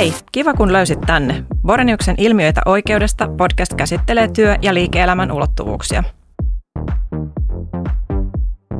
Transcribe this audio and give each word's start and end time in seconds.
Hei, 0.00 0.14
kiva 0.32 0.54
kun 0.54 0.72
löysit 0.72 1.00
tänne. 1.00 1.44
Boreniuksen 1.62 2.14
ilmiöitä 2.18 2.60
oikeudesta 2.66 3.28
podcast 3.38 3.74
käsittelee 3.74 4.28
työ- 4.28 4.56
ja 4.62 4.74
liike-elämän 4.74 5.32
ulottuvuuksia. 5.32 6.04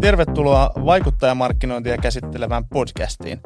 Tervetuloa 0.00 0.70
vaikuttajamarkkinointia 0.84 1.98
käsittelevään 1.98 2.64
podcastiin. 2.64 3.40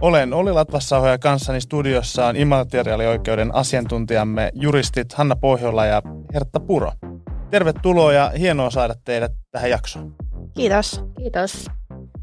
Olen 0.00 0.34
Olli 0.34 0.52
Latvassaho 0.52 1.06
ja 1.06 1.18
kanssani 1.18 1.60
studiossa 1.60 2.26
on 2.26 2.36
immateriaalioikeuden 2.36 3.54
asiantuntijamme 3.54 4.50
juristit 4.54 5.12
Hanna 5.12 5.36
Pohjola 5.36 5.86
ja 5.86 6.02
Hertta 6.34 6.60
Puro. 6.60 6.92
Tervetuloa 7.50 8.12
ja 8.12 8.32
hienoa 8.38 8.70
saada 8.70 8.94
teidät 9.04 9.32
tähän 9.50 9.70
jaksoon. 9.70 10.14
Kiitos. 10.54 11.04
Kiitos. 11.16 11.66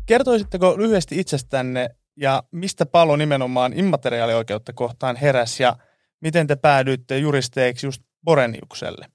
Kertoisitteko 0.06 0.78
lyhyesti 0.78 1.20
itsestänne 1.20 1.90
ja 2.18 2.44
mistä 2.52 2.86
palo 2.86 3.16
nimenomaan 3.16 3.80
immateriaalioikeutta 3.80 4.74
kohtaan 4.74 5.16
heräs 5.16 5.60
ja 5.60 5.76
miten 6.22 6.48
te 6.48 6.56
päädyitte 6.56 7.18
juristeiksi 7.18 7.88
just 7.88 8.02
Boreniukselle? 8.24 9.06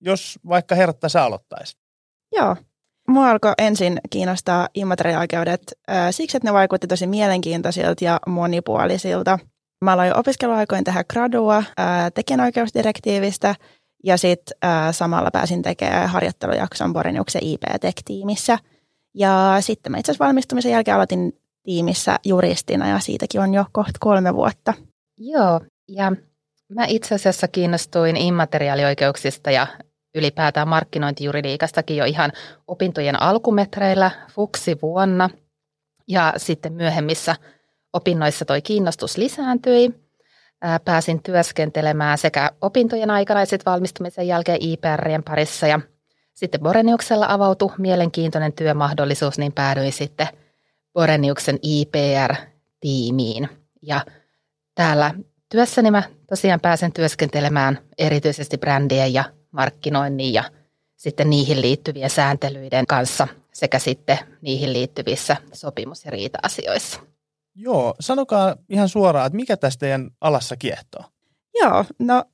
Jos 0.00 0.38
vaikka 0.48 0.74
Hertta 0.74 1.08
sä 1.08 1.24
aloittaisit. 1.24 1.78
Joo. 2.32 2.56
Mua 3.08 3.30
alkoi 3.30 3.52
ensin 3.58 4.00
kiinnostaa 4.10 4.68
immateriaalioikeudet 4.74 5.60
äh, 5.90 6.06
siksi, 6.10 6.36
että 6.36 6.48
ne 6.48 6.52
vaikutti 6.52 6.86
tosi 6.86 7.06
mielenkiintoisilta 7.06 8.04
ja 8.04 8.20
monipuolisilta. 8.26 9.38
Mä 9.84 9.92
aloin 9.92 10.16
opiskeluaikoin 10.16 10.84
tehdä 10.84 11.04
gradua 11.04 11.56
äh, 11.56 11.64
tekijänoikeusdirektiivistä 12.14 13.54
ja 14.04 14.16
sitten 14.16 14.56
äh, 14.64 14.94
samalla 14.94 15.30
pääsin 15.30 15.62
tekemään 15.62 16.08
harjoittelujakson 16.08 16.92
Boreniuksen 16.92 17.44
IP-tech-tiimissä. 17.44 18.58
Ja 19.14 19.56
sitten 19.60 19.92
mä 19.92 19.98
itse 19.98 20.12
asiassa 20.12 20.24
valmistumisen 20.24 20.72
jälkeen 20.72 20.94
aloitin 20.94 21.32
tiimissä 21.64 22.18
juristina 22.24 22.88
ja 22.88 22.98
siitäkin 22.98 23.40
on 23.40 23.54
jo 23.54 23.64
kohta 23.72 23.98
kolme 24.00 24.34
vuotta. 24.34 24.74
Joo, 25.18 25.60
ja 25.88 26.12
mä 26.68 26.84
itse 26.88 27.14
asiassa 27.14 27.48
kiinnostuin 27.48 28.16
immateriaalioikeuksista 28.16 29.50
ja 29.50 29.66
ylipäätään 30.14 30.68
markkinointijuridiikastakin 30.68 31.96
jo 31.96 32.04
ihan 32.04 32.32
opintojen 32.66 33.22
alkumetreillä 33.22 34.10
fuksi 34.32 34.78
vuonna. 34.82 35.30
Ja 36.08 36.32
sitten 36.36 36.72
myöhemmissä 36.72 37.36
opinnoissa 37.92 38.44
toi 38.44 38.62
kiinnostus 38.62 39.16
lisääntyi. 39.16 40.04
Pääsin 40.84 41.22
työskentelemään 41.22 42.18
sekä 42.18 42.50
opintojen 42.60 43.10
aikana 43.10 43.40
ja 43.40 43.46
sitten 43.46 43.72
valmistumisen 43.72 44.28
jälkeen 44.28 44.58
IPRien 44.60 45.22
parissa. 45.22 45.66
Ja 45.66 45.80
sitten 46.34 46.60
Boreniuksella 46.60 47.26
avautui 47.28 47.72
mielenkiintoinen 47.78 48.52
työmahdollisuus, 48.52 49.38
niin 49.38 49.52
päädyin 49.52 49.92
sitten– 49.92 50.28
Boreniuksen 50.94 51.58
IPR-tiimiin. 51.62 53.48
Ja 53.82 54.04
täällä 54.74 55.14
työssäni 55.48 55.90
mä 55.90 56.02
tosiaan 56.28 56.60
pääsen 56.60 56.92
työskentelemään 56.92 57.78
erityisesti 57.98 58.58
brändien 58.58 59.12
ja 59.14 59.24
markkinoinnin 59.50 60.32
ja 60.32 60.44
sitten 60.96 61.30
niihin 61.30 61.60
liittyvien 61.60 62.10
sääntelyiden 62.10 62.86
kanssa 62.86 63.28
sekä 63.52 63.78
sitten 63.78 64.18
niihin 64.40 64.72
liittyvissä 64.72 65.36
sopimus- 65.52 66.04
ja 66.04 66.10
riita-asioissa. 66.10 67.00
Joo, 67.54 67.94
sanokaa 68.00 68.56
ihan 68.68 68.88
suoraan, 68.88 69.26
että 69.26 69.36
mikä 69.36 69.56
tästä 69.56 69.80
teidän 69.80 70.10
alassa 70.20 70.56
kiehtoo? 70.56 71.04
Joo, 71.54 71.84
no 71.98 72.24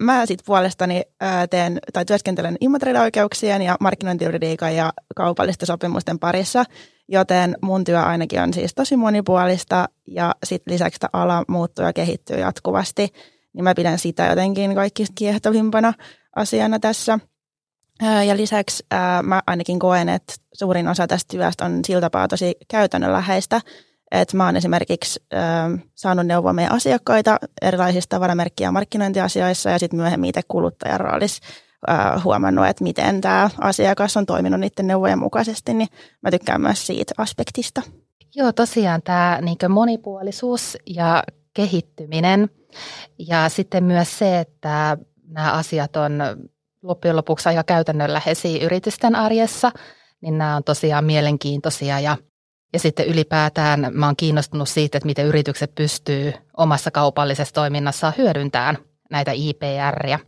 Mä 0.00 0.26
sitten 0.26 0.44
puolestani 0.46 1.02
teen 1.50 1.78
tai 1.92 2.04
työskentelen 2.04 2.56
immateriaalioikeuksien 2.60 3.62
ja 3.62 3.76
markkinointijuridiikan 3.80 4.76
ja 4.76 4.92
kaupallisten 5.16 5.66
sopimusten 5.66 6.18
parissa, 6.18 6.64
joten 7.08 7.56
mun 7.62 7.84
työ 7.84 8.02
ainakin 8.02 8.40
on 8.40 8.54
siis 8.54 8.74
tosi 8.74 8.96
monipuolista 8.96 9.88
ja 10.06 10.34
sitten 10.44 10.74
lisäksi 10.74 11.00
tämä 11.00 11.22
ala 11.22 11.44
muuttuu 11.48 11.84
ja 11.84 11.92
kehittyy 11.92 12.38
jatkuvasti, 12.38 13.08
niin 13.52 13.64
mä 13.64 13.74
pidän 13.74 13.98
sitä 13.98 14.26
jotenkin 14.26 14.74
kaikista 14.74 15.12
kiehtovimpana 15.18 15.92
asiana 16.36 16.78
tässä. 16.78 17.18
Ja 18.26 18.36
lisäksi 18.36 18.86
mä 19.22 19.42
ainakin 19.46 19.78
koen, 19.78 20.08
että 20.08 20.34
suurin 20.54 20.88
osa 20.88 21.06
tästä 21.06 21.30
työstä 21.30 21.64
on 21.64 21.80
siltä 21.84 22.00
tapaa 22.00 22.28
tosi 22.28 22.56
käytännönläheistä, 22.68 23.60
et 24.10 24.32
mä 24.32 24.46
oon 24.46 24.56
esimerkiksi 24.56 25.20
saanut 25.94 26.26
neuvoa 26.26 26.52
meidän 26.52 26.72
asiakkaita 26.72 27.38
erilaisista 27.62 28.20
ja 28.60 28.72
markkinointiasioissa 28.72 29.70
ja 29.70 29.78
sitten 29.78 30.00
myöhemmin 30.00 30.28
itse 30.28 30.40
kuluttajan 30.48 31.00
roolissa 31.00 31.42
huomannut, 32.24 32.66
että 32.66 32.84
miten 32.84 33.20
tämä 33.20 33.50
asiakas 33.60 34.16
on 34.16 34.26
toiminut 34.26 34.60
niiden 34.60 34.86
neuvojen 34.86 35.18
mukaisesti, 35.18 35.74
niin 35.74 35.88
mä 36.22 36.30
tykkään 36.30 36.60
myös 36.60 36.86
siitä 36.86 37.14
aspektista. 37.18 37.82
Joo, 38.34 38.52
tosiaan 38.52 39.02
tämä 39.02 39.38
niin 39.42 39.58
monipuolisuus 39.68 40.78
ja 40.86 41.22
kehittyminen 41.54 42.50
ja 43.18 43.48
sitten 43.48 43.84
myös 43.84 44.18
se, 44.18 44.38
että 44.38 44.98
nämä 45.28 45.52
asiat 45.52 45.96
on 45.96 46.18
loppujen 46.82 47.16
lopuksi 47.16 47.48
aika 47.48 47.64
käytännönläheisiä 47.64 48.64
yritysten 48.64 49.16
arjessa, 49.16 49.72
niin 50.20 50.38
nämä 50.38 50.56
on 50.56 50.64
tosiaan 50.64 51.04
mielenkiintoisia 51.04 52.00
ja 52.00 52.16
ja 52.72 52.78
sitten 52.78 53.06
ylipäätään 53.06 53.86
mä 53.92 54.06
oon 54.06 54.16
kiinnostunut 54.16 54.68
siitä, 54.68 54.98
että 54.98 55.06
miten 55.06 55.26
yritykset 55.26 55.74
pystyy 55.74 56.32
omassa 56.56 56.90
kaupallisessa 56.90 57.54
toiminnassaan 57.54 58.12
hyödyntämään 58.18 58.78
näitä 59.10 59.32
IPR. 59.34 60.06
Ja 60.08 60.18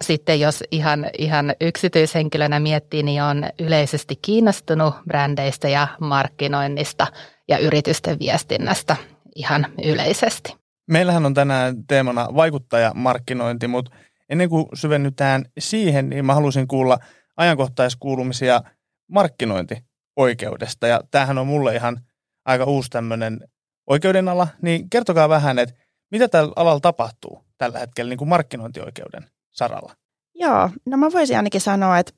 sitten 0.00 0.40
jos 0.40 0.64
ihan, 0.70 1.10
ihan 1.18 1.54
yksityishenkilönä 1.60 2.60
miettii, 2.60 3.02
niin 3.02 3.22
on 3.22 3.44
yleisesti 3.58 4.16
kiinnostunut 4.16 4.94
brändeistä 5.04 5.68
ja 5.68 5.88
markkinoinnista 6.00 7.06
ja 7.48 7.58
yritysten 7.58 8.18
viestinnästä 8.18 8.96
ihan 9.34 9.66
yleisesti. 9.84 10.56
Meillähän 10.90 11.26
on 11.26 11.34
tänään 11.34 11.86
teemana 11.86 12.28
vaikuttajamarkkinointi, 12.34 13.68
mutta 13.68 13.90
ennen 14.28 14.48
kuin 14.48 14.66
syvennytään 14.74 15.44
siihen, 15.58 16.08
niin 16.10 16.24
mä 16.24 16.34
haluaisin 16.34 16.68
kuulla 16.68 16.98
ajankohtaiskuulumisia 17.36 18.62
markkinointi 19.10 19.84
oikeudesta. 20.16 20.86
Ja 20.86 21.00
tämähän 21.10 21.38
on 21.38 21.46
mulle 21.46 21.74
ihan 21.74 22.00
aika 22.44 22.64
uusi 22.64 22.90
tämmöinen 22.90 23.40
oikeudenala. 23.86 24.48
Niin 24.62 24.90
kertokaa 24.90 25.28
vähän, 25.28 25.58
että 25.58 25.74
mitä 26.10 26.28
tällä 26.28 26.52
alalla 26.56 26.80
tapahtuu 26.80 27.44
tällä 27.58 27.78
hetkellä 27.78 28.08
niin 28.08 28.18
kuin 28.18 28.28
markkinointioikeuden 28.28 29.24
saralla? 29.52 29.94
Joo, 30.34 30.70
no 30.86 30.96
mä 30.96 31.06
voisin 31.12 31.36
ainakin 31.36 31.60
sanoa, 31.60 31.98
että 31.98 32.12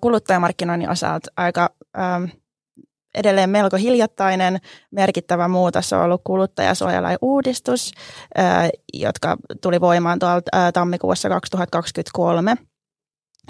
kuluttajamarkkinoinnin 0.00 0.90
osalta 0.90 1.30
aika 1.36 1.70
edelleen 3.14 3.50
melko 3.50 3.76
hiljattainen 3.76 4.58
merkittävä 4.90 5.48
muutos 5.48 5.92
on 5.92 6.00
ollut 6.02 6.20
kuluttajasuojalain 6.24 7.18
uudistus, 7.22 7.92
jotka 8.92 9.36
tuli 9.62 9.80
voimaan 9.80 10.18
tuolta 10.18 10.72
tammikuussa 10.72 11.28
2023. 11.28 12.54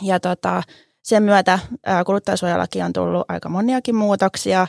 Ja 0.02 0.20
tota, 0.20 0.62
sen 1.02 1.22
myötä 1.22 1.58
kuluttajasuojalaki 2.06 2.82
on 2.82 2.92
tullut 2.92 3.24
aika 3.28 3.48
moniakin 3.48 3.94
muutoksia. 3.94 4.66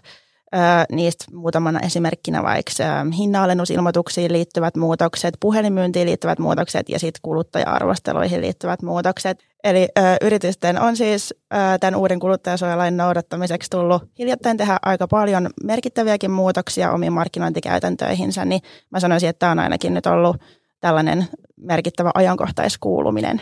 Niistä 0.91 1.25
muutamana 1.34 1.79
esimerkkinä 1.79 2.44
vaikka 2.44 2.72
hinnanalennusilmoituksiin 3.17 4.34
liittyvät 4.34 4.75
muutokset, 4.75 5.34
puhelinmyyntiin 5.39 6.07
liittyvät 6.07 6.39
muutokset 6.39 6.89
ja 6.89 7.00
sitten 7.00 7.19
kuluttaja-arvosteluihin 7.22 8.41
liittyvät 8.41 8.81
muutokset. 8.81 9.40
Eli 9.63 9.88
yritysten 10.22 10.81
on 10.81 10.97
siis 10.97 11.34
tämän 11.79 11.95
uuden 11.95 12.19
kuluttajasuojalain 12.19 12.97
noudattamiseksi 12.97 13.69
tullut 13.69 14.03
hiljattain 14.19 14.57
tehdä 14.57 14.78
aika 14.81 15.07
paljon 15.07 15.50
merkittäviäkin 15.63 16.31
muutoksia 16.31 16.91
omiin 16.91 17.13
markkinointikäytäntöihinsä, 17.13 18.45
niin 18.45 18.61
mä 18.90 19.00
sanoisin, 19.00 19.29
että 19.29 19.40
tämä 19.40 19.51
on 19.51 19.59
ainakin 19.59 19.94
nyt 19.94 20.06
ollut 20.06 20.38
tällainen 20.79 21.28
merkittävä 21.57 22.11
ajankohtaiskuuluminen. 22.13 23.41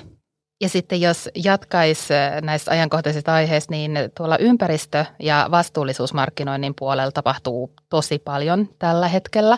Ja 0.62 0.70
sitten 0.70 1.02
jos 1.02 1.30
jatkaisi 1.36 2.14
äh, 2.14 2.42
näistä 2.42 2.72
ajankohtaisista 2.72 3.34
aiheista, 3.34 3.72
niin 3.72 3.92
tuolla 4.18 4.38
ympäristö- 4.38 5.06
ja 5.20 5.48
vastuullisuusmarkkinoinnin 5.52 6.74
puolella 6.80 7.12
tapahtuu 7.12 7.74
tosi 7.90 8.20
paljon 8.20 8.70
tällä 8.80 9.08
hetkellä. 9.08 9.58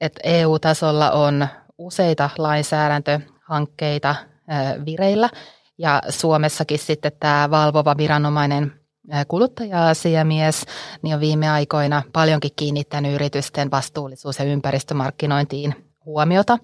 Et 0.00 0.20
EU-tasolla 0.24 1.10
on 1.10 1.48
useita 1.78 2.30
lainsäädäntöhankkeita 2.38 4.10
äh, 4.10 4.74
vireillä 4.86 5.30
ja 5.78 6.02
Suomessakin 6.08 6.78
sitten 6.78 7.12
tämä 7.20 7.50
valvova 7.50 7.96
viranomainen 7.96 8.72
äh, 9.12 9.26
kuluttaja-asiamies 9.28 10.66
niin 11.02 11.14
on 11.14 11.20
viime 11.20 11.50
aikoina 11.50 12.02
paljonkin 12.12 12.50
kiinnittänyt 12.56 13.14
yritysten 13.14 13.70
vastuullisuus- 13.70 14.38
ja 14.38 14.44
ympäristömarkkinointiin 14.44 15.86
huomiota 16.04 16.58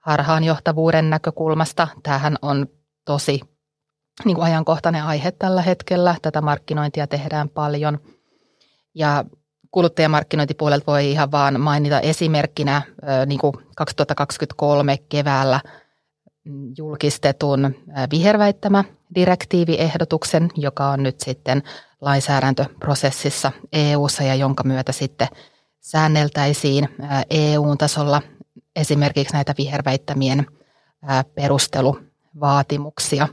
harhaanjohtavuuden 0.00 1.10
näkökulmasta. 1.10 1.88
Tämähän 2.02 2.36
on 2.42 2.66
tosi 3.04 3.40
niin 4.24 4.34
kuin 4.34 4.44
ajankohtainen 4.44 5.04
aihe 5.04 5.30
tällä 5.30 5.62
hetkellä. 5.62 6.16
Tätä 6.22 6.40
markkinointia 6.40 7.06
tehdään 7.06 7.48
paljon. 7.48 7.98
Ja 8.94 9.24
kuluttajamarkkinointipuolelta 9.70 10.86
voi 10.86 11.10
ihan 11.10 11.30
vaan 11.30 11.60
mainita 11.60 12.00
esimerkkinä 12.00 12.82
niin 13.26 13.40
kuin 13.40 13.56
2023 13.76 14.98
keväällä 15.08 15.60
julkistetun 16.78 17.74
viherväittämä 18.10 18.84
direktiiviehdotuksen, 19.14 20.50
joka 20.56 20.88
on 20.88 21.02
nyt 21.02 21.20
sitten 21.20 21.62
lainsäädäntöprosessissa 22.00 23.52
EU-ssa 23.72 24.22
ja 24.22 24.34
jonka 24.34 24.62
myötä 24.64 24.92
sitten 24.92 25.28
säänneltäisiin 25.80 26.88
EU-tasolla 27.30 28.22
esimerkiksi 28.76 29.34
näitä 29.34 29.54
viherväittämien 29.58 30.46
perusteluvaatimuksia. 32.34 33.28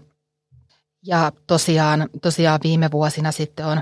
Ja 1.06 1.31
tosiaan, 1.48 2.09
tosiaan 2.21 2.59
viime 2.63 2.92
vuosina 2.92 3.31
sitten 3.31 3.65
on 3.65 3.81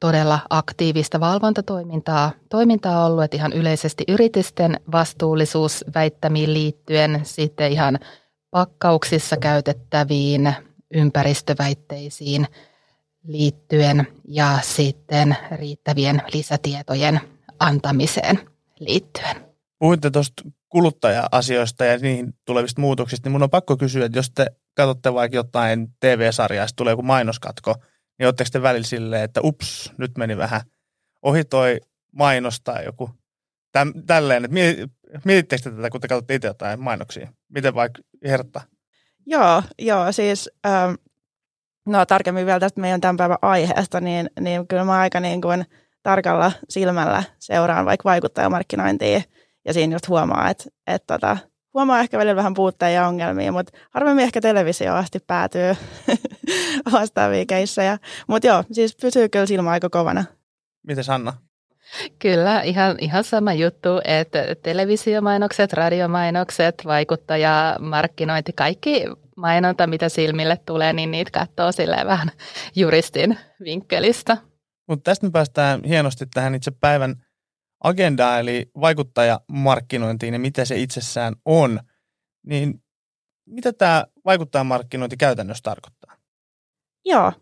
todella 0.00 0.38
aktiivista 0.50 1.20
valvontatoimintaa 1.20 2.32
toimintaa 2.48 3.06
ollut, 3.06 3.24
että 3.24 3.36
ihan 3.36 3.52
yleisesti 3.52 4.04
yritysten 4.08 4.80
vastuullisuusväittämiin 4.92 6.54
liittyen, 6.54 7.20
sitten 7.22 7.72
ihan 7.72 7.98
pakkauksissa 8.50 9.36
käytettäviin 9.36 10.54
ympäristöväitteisiin 10.94 12.46
liittyen 13.26 14.06
ja 14.28 14.58
sitten 14.62 15.36
riittävien 15.52 16.22
lisätietojen 16.32 17.20
antamiseen 17.58 18.40
liittyen. 18.78 19.36
Puhuitte 19.78 20.10
tuosta 20.10 20.42
kuluttaja-asioista 20.68 21.84
ja 21.84 21.98
niihin 21.98 22.34
tulevista 22.44 22.80
muutoksista, 22.80 23.26
niin 23.26 23.32
mun 23.32 23.42
on 23.42 23.50
pakko 23.50 23.76
kysyä, 23.76 24.06
että 24.06 24.18
jos 24.18 24.30
te 24.30 24.46
katsotte 24.74 25.14
vaikka 25.14 25.36
jotain 25.36 25.88
TV-sarjaa 26.00 26.64
ja 26.64 26.68
tulee 26.76 26.92
joku 26.92 27.02
mainoskatko, 27.02 27.74
niin 28.18 28.26
oletteko 28.26 28.48
te 28.52 28.62
välillä 28.62 28.86
silleen, 28.86 29.22
että 29.22 29.40
ups, 29.44 29.92
nyt 29.98 30.18
meni 30.18 30.36
vähän 30.36 30.60
ohi 31.22 31.44
toi 31.44 31.80
mainos 32.12 32.60
tai 32.60 32.84
joku 32.84 33.10
täm, 33.72 33.92
tälleen, 34.06 34.44
että 34.44 34.54
mietittekö 35.24 35.62
te 35.62 35.70
tätä, 35.70 35.90
kun 35.90 36.00
te 36.00 36.08
katsotte 36.08 36.34
itse 36.34 36.48
jotain 36.48 36.80
mainoksia? 36.80 37.28
Miten 37.48 37.74
vaikka 37.74 38.02
Hertta? 38.24 38.60
Joo, 39.26 39.62
joo, 39.78 40.12
siis 40.12 40.50
ähm, 40.66 40.94
no 41.86 42.06
tarkemmin 42.06 42.46
vielä 42.46 42.60
tästä 42.60 42.80
meidän 42.80 43.00
tämän 43.00 43.16
päivän 43.16 43.38
aiheesta, 43.42 44.00
niin, 44.00 44.30
niin 44.40 44.68
kyllä 44.68 44.84
mä 44.84 44.98
aika 44.98 45.20
niin 45.20 45.40
kuin 45.40 45.64
tarkalla 46.02 46.52
silmällä 46.68 47.22
seuraan 47.38 47.86
vaikka 47.86 48.08
vaikuttajamarkkinointia 48.08 49.22
ja 49.66 49.72
siinä 49.72 49.94
just 49.94 50.08
huomaa, 50.08 50.50
että, 50.50 50.64
että 50.86 51.14
tota, 51.14 51.36
huomaa 51.74 52.00
ehkä 52.00 52.18
välillä 52.18 52.36
vähän 52.36 52.54
puutteja 52.54 52.90
ja 52.90 53.06
ongelmia, 53.08 53.52
mutta 53.52 53.78
harvemmin 53.90 54.24
ehkä 54.24 54.40
televisio 54.40 54.94
asti 54.94 55.18
päätyy 55.26 55.74
vastaavia 56.92 57.46
keissejä. 57.46 57.98
Mutta 58.26 58.46
joo, 58.46 58.64
siis 58.72 58.96
pysyy 59.00 59.28
kyllä 59.28 59.46
silmä 59.46 59.70
aika 59.70 59.90
kovana. 59.90 60.24
Miten 60.86 61.04
Sanna? 61.04 61.32
Kyllä, 62.18 62.62
ihan, 62.62 62.96
ihan 63.00 63.24
sama 63.24 63.52
juttu, 63.52 63.88
että 64.04 64.38
televisiomainokset, 64.62 65.72
radiomainokset, 65.72 66.74
vaikuttajamarkkinointi, 66.84 68.52
kaikki 68.52 69.04
mainonta, 69.36 69.86
mitä 69.86 70.08
silmille 70.08 70.58
tulee, 70.66 70.92
niin 70.92 71.10
niitä 71.10 71.30
katsoo 71.30 71.72
silleen 71.72 72.06
vähän 72.06 72.30
juristin 72.76 73.38
vinkkelistä. 73.64 74.36
Mutta 74.88 75.10
tästä 75.10 75.26
me 75.26 75.30
päästään 75.30 75.84
hienosti 75.84 76.26
tähän 76.34 76.54
itse 76.54 76.70
päivän 76.70 77.16
agendaan, 77.84 78.40
eli 78.40 78.70
vaikuttajamarkkinointiin 78.80 80.34
ja 80.34 80.40
mitä 80.40 80.64
se 80.64 80.76
itsessään 80.76 81.34
on. 81.44 81.80
Niin 82.46 82.82
mitä 83.46 83.72
tämä 83.72 84.04
vaikuttajamarkkinointi 84.24 85.16
käytännössä 85.16 85.62
tarkoittaa? 85.62 86.16
Joo, 87.04 87.32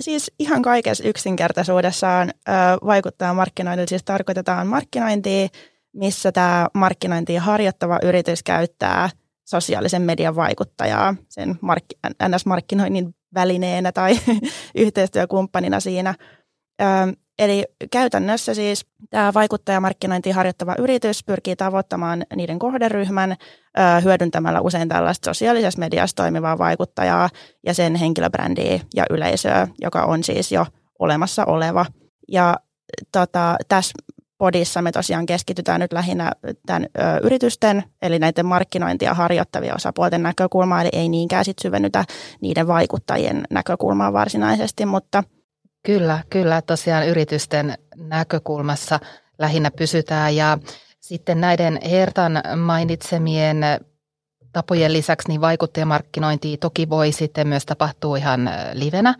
siis 0.00 0.32
ihan 0.38 0.62
kaikessa 0.62 1.08
yksinkertaisuudessaan 1.08 2.30
vaikuttajamarkkinoinnilla 2.86 3.88
siis 3.88 4.04
tarkoitetaan 4.04 4.66
markkinointia, 4.66 5.48
missä 5.92 6.32
tämä 6.32 6.68
markkinointia 6.74 7.40
harjoittava 7.40 7.98
yritys 8.02 8.42
käyttää 8.42 9.10
sosiaalisen 9.44 10.02
median 10.02 10.36
vaikuttajaa 10.36 11.14
sen 11.28 11.58
mark- 11.60 12.12
NS-markkinoinnin 12.28 13.14
välineenä 13.34 13.92
tai 13.92 14.18
yhteistyökumppanina 14.74 15.80
siinä. 15.80 16.14
Eli 17.38 17.64
käytännössä 17.90 18.54
siis 18.54 18.86
tämä 19.10 19.34
vaikuttajamarkkinointi 19.34 20.30
harjoittava 20.30 20.74
yritys 20.78 21.24
pyrkii 21.24 21.56
tavoittamaan 21.56 22.24
niiden 22.36 22.58
kohderyhmän 22.58 23.36
hyödyntämällä 24.04 24.60
usein 24.60 24.88
tällaista 24.88 25.30
sosiaalisessa 25.30 25.78
mediassa 25.80 26.16
toimivaa 26.16 26.58
vaikuttajaa 26.58 27.30
ja 27.66 27.74
sen 27.74 27.94
henkilöbrändiä 27.94 28.80
ja 28.94 29.04
yleisöä, 29.10 29.68
joka 29.80 30.04
on 30.04 30.24
siis 30.24 30.52
jo 30.52 30.66
olemassa 30.98 31.44
oleva. 31.44 31.86
Ja 32.28 32.56
tota, 33.12 33.56
tässä 33.68 33.92
podissa 34.38 34.82
me 34.82 34.92
tosiaan 34.92 35.26
keskitytään 35.26 35.80
nyt 35.80 35.92
lähinnä 35.92 36.32
tämän 36.66 36.86
ö, 36.98 37.00
yritysten, 37.22 37.84
eli 38.02 38.18
näiden 38.18 38.46
markkinointia 38.46 39.14
harjoittavia 39.14 39.74
osapuolten 39.74 40.22
näkökulmaa, 40.22 40.80
eli 40.80 40.90
ei 40.92 41.08
niinkään 41.08 41.44
sit 41.44 41.58
syvennytä 41.62 42.04
niiden 42.40 42.66
vaikuttajien 42.66 43.42
näkökulmaa 43.50 44.12
varsinaisesti, 44.12 44.86
mutta– 44.86 45.22
Kyllä, 45.82 46.24
kyllä. 46.30 46.62
Tosiaan 46.62 47.08
yritysten 47.08 47.74
näkökulmassa 47.96 49.00
lähinnä 49.38 49.70
pysytään 49.70 50.36
ja 50.36 50.58
sitten 51.00 51.40
näiden 51.40 51.78
Hertan 51.90 52.42
mainitsemien 52.56 53.56
tapojen 54.52 54.92
lisäksi 54.92 55.28
niin 55.28 55.40
vaikuttajamarkkinointi 55.40 56.56
toki 56.56 56.88
voi 56.88 57.12
sitten 57.12 57.48
myös 57.48 57.66
tapahtua 57.66 58.16
ihan 58.16 58.50
livenä, 58.72 59.14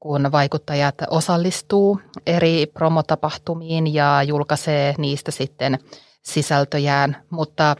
kun 0.00 0.32
vaikuttajat 0.32 0.94
osallistuu 1.10 2.00
eri 2.26 2.66
promotapahtumiin 2.66 3.94
ja 3.94 4.22
julkaisee 4.22 4.94
niistä 4.98 5.30
sitten 5.30 5.78
sisältöjään, 6.22 7.16
mutta 7.30 7.76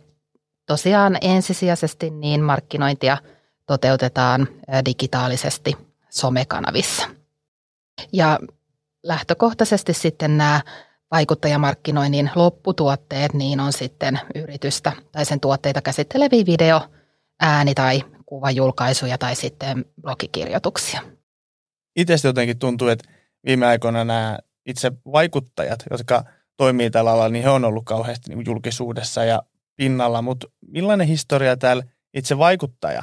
tosiaan 0.66 1.18
ensisijaisesti 1.20 2.10
niin 2.10 2.42
markkinointia 2.42 3.18
toteutetaan 3.66 4.48
digitaalisesti 4.84 5.76
somekanavissa. 6.10 7.15
Ja 8.12 8.38
lähtökohtaisesti 9.02 9.92
sitten 9.94 10.36
nämä 10.36 10.60
vaikuttajamarkkinoinnin 11.10 12.30
lopputuotteet, 12.34 13.34
niin 13.34 13.60
on 13.60 13.72
sitten 13.72 14.20
yritystä 14.34 14.92
tai 15.12 15.24
sen 15.24 15.40
tuotteita 15.40 15.82
käsitteleviä 15.82 16.46
video, 16.46 16.80
ääni- 17.40 17.74
tai 17.74 18.02
kuvajulkaisuja 18.26 19.18
tai 19.18 19.34
sitten 19.34 19.84
blogikirjoituksia. 20.00 21.00
Itse 21.96 22.14
jotenkin 22.24 22.58
tuntuu, 22.58 22.88
että 22.88 23.08
viime 23.46 23.66
aikoina 23.66 24.04
nämä 24.04 24.38
itse 24.66 24.92
vaikuttajat, 25.12 25.84
jotka 25.90 26.24
toimii 26.56 26.90
tällä 26.90 27.12
alalla, 27.12 27.28
niin 27.28 27.42
he 27.42 27.50
on 27.50 27.64
ollut 27.64 27.84
kauheasti 27.84 28.34
niin 28.34 28.46
julkisuudessa 28.46 29.24
ja 29.24 29.42
pinnalla, 29.76 30.22
mutta 30.22 30.46
millainen 30.68 31.06
historia 31.06 31.56
täällä 31.56 31.82
itse 32.14 32.38
vaikuttaja 32.38 33.02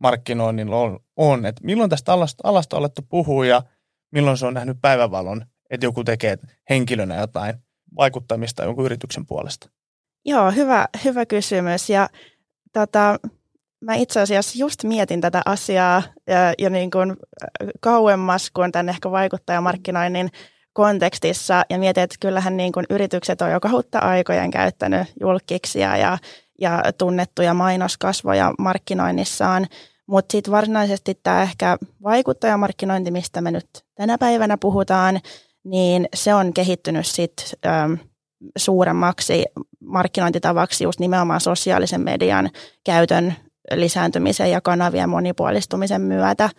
markkinoinnilla 0.00 0.76
on, 0.76 1.00
on? 1.16 1.46
että 1.46 1.64
milloin 1.64 1.90
tästä 1.90 2.12
alasta, 2.12 2.48
alasta 2.48 2.76
olette 2.76 3.02
puhua 3.08 3.46
ja 3.46 3.62
milloin 4.12 4.36
se 4.36 4.46
on 4.46 4.54
nähnyt 4.54 4.76
päivävalon, 4.82 5.46
että 5.70 5.86
joku 5.86 6.04
tekee 6.04 6.38
henkilönä 6.70 7.20
jotain 7.20 7.54
vaikuttamista 7.96 8.64
jonkun 8.64 8.84
yrityksen 8.84 9.26
puolesta? 9.26 9.70
Joo, 10.24 10.50
hyvä, 10.50 10.88
hyvä 11.04 11.26
kysymys. 11.26 11.90
Ja 11.90 12.08
tota, 12.72 13.18
mä 13.80 13.94
itse 13.94 14.20
asiassa 14.20 14.58
just 14.58 14.84
mietin 14.84 15.20
tätä 15.20 15.42
asiaa 15.44 16.02
ja, 16.26 16.54
ja 16.58 16.70
niin 16.70 16.90
kuin 16.90 17.16
kauemmas 17.80 18.50
kuin 18.50 18.72
tämän 18.72 18.88
ehkä 18.88 19.10
vaikuttajamarkkinoinnin 19.10 20.30
kontekstissa 20.72 21.62
ja 21.70 21.78
mietin, 21.78 22.02
että 22.02 22.16
kyllähän 22.20 22.56
niin 22.56 22.72
kuin 22.72 22.86
yritykset 22.90 23.42
on 23.42 23.50
jo 23.50 23.60
kautta 23.60 23.98
aikojen 23.98 24.50
käyttänyt 24.50 25.12
julkiksia 25.20 25.96
ja, 25.96 26.18
ja 26.60 26.82
tunnettuja 26.98 27.54
mainoskasvoja 27.54 28.52
markkinoinnissaan– 28.58 29.66
mutta 30.12 30.32
sitten 30.32 30.52
varsinaisesti 30.52 31.20
tämä 31.22 31.42
ehkä 31.42 31.78
vaikuttajamarkkinointi, 32.02 33.10
mistä 33.10 33.40
me 33.40 33.50
nyt 33.50 33.66
tänä 33.94 34.18
päivänä 34.18 34.56
puhutaan, 34.56 35.20
niin 35.64 36.08
se 36.14 36.34
on 36.34 36.52
kehittynyt 36.52 37.06
sitten 37.06 38.00
suuremmaksi 38.56 39.44
markkinointitavaksi 39.80 40.84
just 40.84 41.00
nimenomaan 41.00 41.40
sosiaalisen 41.40 42.00
median 42.00 42.50
käytön 42.84 43.34
lisääntymisen 43.74 44.50
ja 44.50 44.60
kanavien 44.60 45.08
monipuolistumisen 45.08 46.00
myötä. 46.00 46.50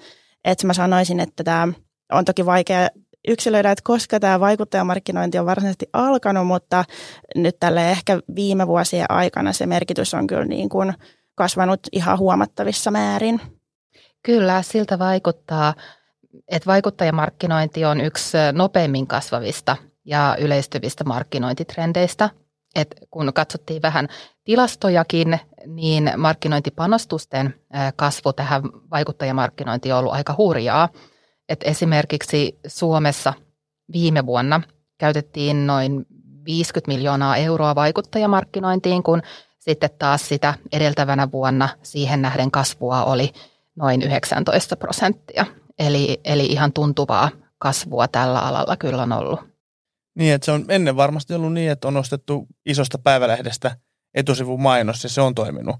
Et 0.46 0.64
mä 0.64 0.74
sanoisin, 0.74 1.20
että 1.20 1.44
tämä 1.44 1.68
on 2.12 2.26
toki 2.26 2.46
vaikea 2.46 2.88
yksilöidä, 3.28 3.72
että 3.72 3.84
koska 3.86 4.20
tämä 4.20 4.40
vaikuttajamarkkinointi 4.40 5.40
on 5.40 5.46
varsinaisesti 5.46 5.90
alkanut, 5.94 6.48
mutta 6.48 6.86
nyt 7.36 7.56
tälle 7.60 7.92
ehkä 7.92 8.20
viime 8.36 8.68
vuosien 8.68 9.12
aikana 9.12 9.54
se 9.54 9.66
merkitys 9.66 10.14
on 10.14 10.28
kyllä 10.28 10.46
niin 10.46 10.70
kuin 10.70 10.94
kasvanut 11.36 11.80
ihan 11.92 12.18
huomattavissa 12.18 12.92
määrin. 12.92 13.42
Kyllä, 14.24 14.62
siltä 14.62 15.00
vaikuttaa, 15.00 15.74
että 16.48 16.68
vaikuttajamarkkinointi 16.68 17.86
on 17.86 18.02
yksi 18.02 18.38
nopeimmin 18.52 19.08
kasvavista 19.08 19.78
ja 20.06 20.38
yleistyvistä 20.40 21.04
markkinointitrendeistä. 21.04 22.30
Et 22.76 22.96
kun 23.12 23.34
katsottiin 23.34 23.82
vähän 23.82 24.08
tilastojakin, 24.44 25.40
niin 25.68 26.12
markkinointipanostusten 26.18 27.56
kasvu 27.96 28.34
tähän 28.34 28.64
vaikuttajamarkkinointiin 28.92 29.94
on 29.94 30.00
ollut 30.00 30.14
aika 30.14 30.36
hurjaa. 30.38 30.90
Et 31.50 31.60
esimerkiksi 31.64 32.60
Suomessa 32.68 33.34
viime 33.94 34.26
vuonna 34.26 34.62
käytettiin 34.98 35.68
noin 35.68 36.06
50 36.46 36.92
miljoonaa 36.92 37.38
euroa 37.38 37.76
vaikuttajamarkkinointiin, 37.76 39.04
kun 39.04 39.22
sitten 39.64 39.90
taas 40.00 40.28
sitä 40.28 40.54
edeltävänä 40.72 41.32
vuonna 41.32 41.70
siihen 41.84 42.22
nähden 42.22 42.52
kasvua 42.52 43.04
oli 43.04 43.34
noin 43.76 44.02
19 44.02 44.76
prosenttia. 44.76 45.46
Eli, 45.80 46.22
eli 46.24 46.46
ihan 46.46 46.74
tuntuvaa 46.74 47.30
kasvua 47.58 48.08
tällä 48.08 48.40
alalla 48.40 48.78
kyllä 48.78 49.04
on 49.04 49.12
ollut. 49.12 49.40
Niin, 50.16 50.34
että 50.34 50.46
se 50.46 50.52
on 50.52 50.66
ennen 50.70 50.96
varmasti 50.96 51.34
ollut 51.34 51.54
niin, 51.54 51.72
että 51.72 51.88
on 51.88 51.98
ostettu 51.98 52.48
isosta 52.66 52.98
päivälehdestä 52.98 53.78
etusivun 54.14 54.62
mainos 54.62 55.04
ja 55.04 55.10
se 55.10 55.22
on 55.22 55.36
toiminut 55.36 55.76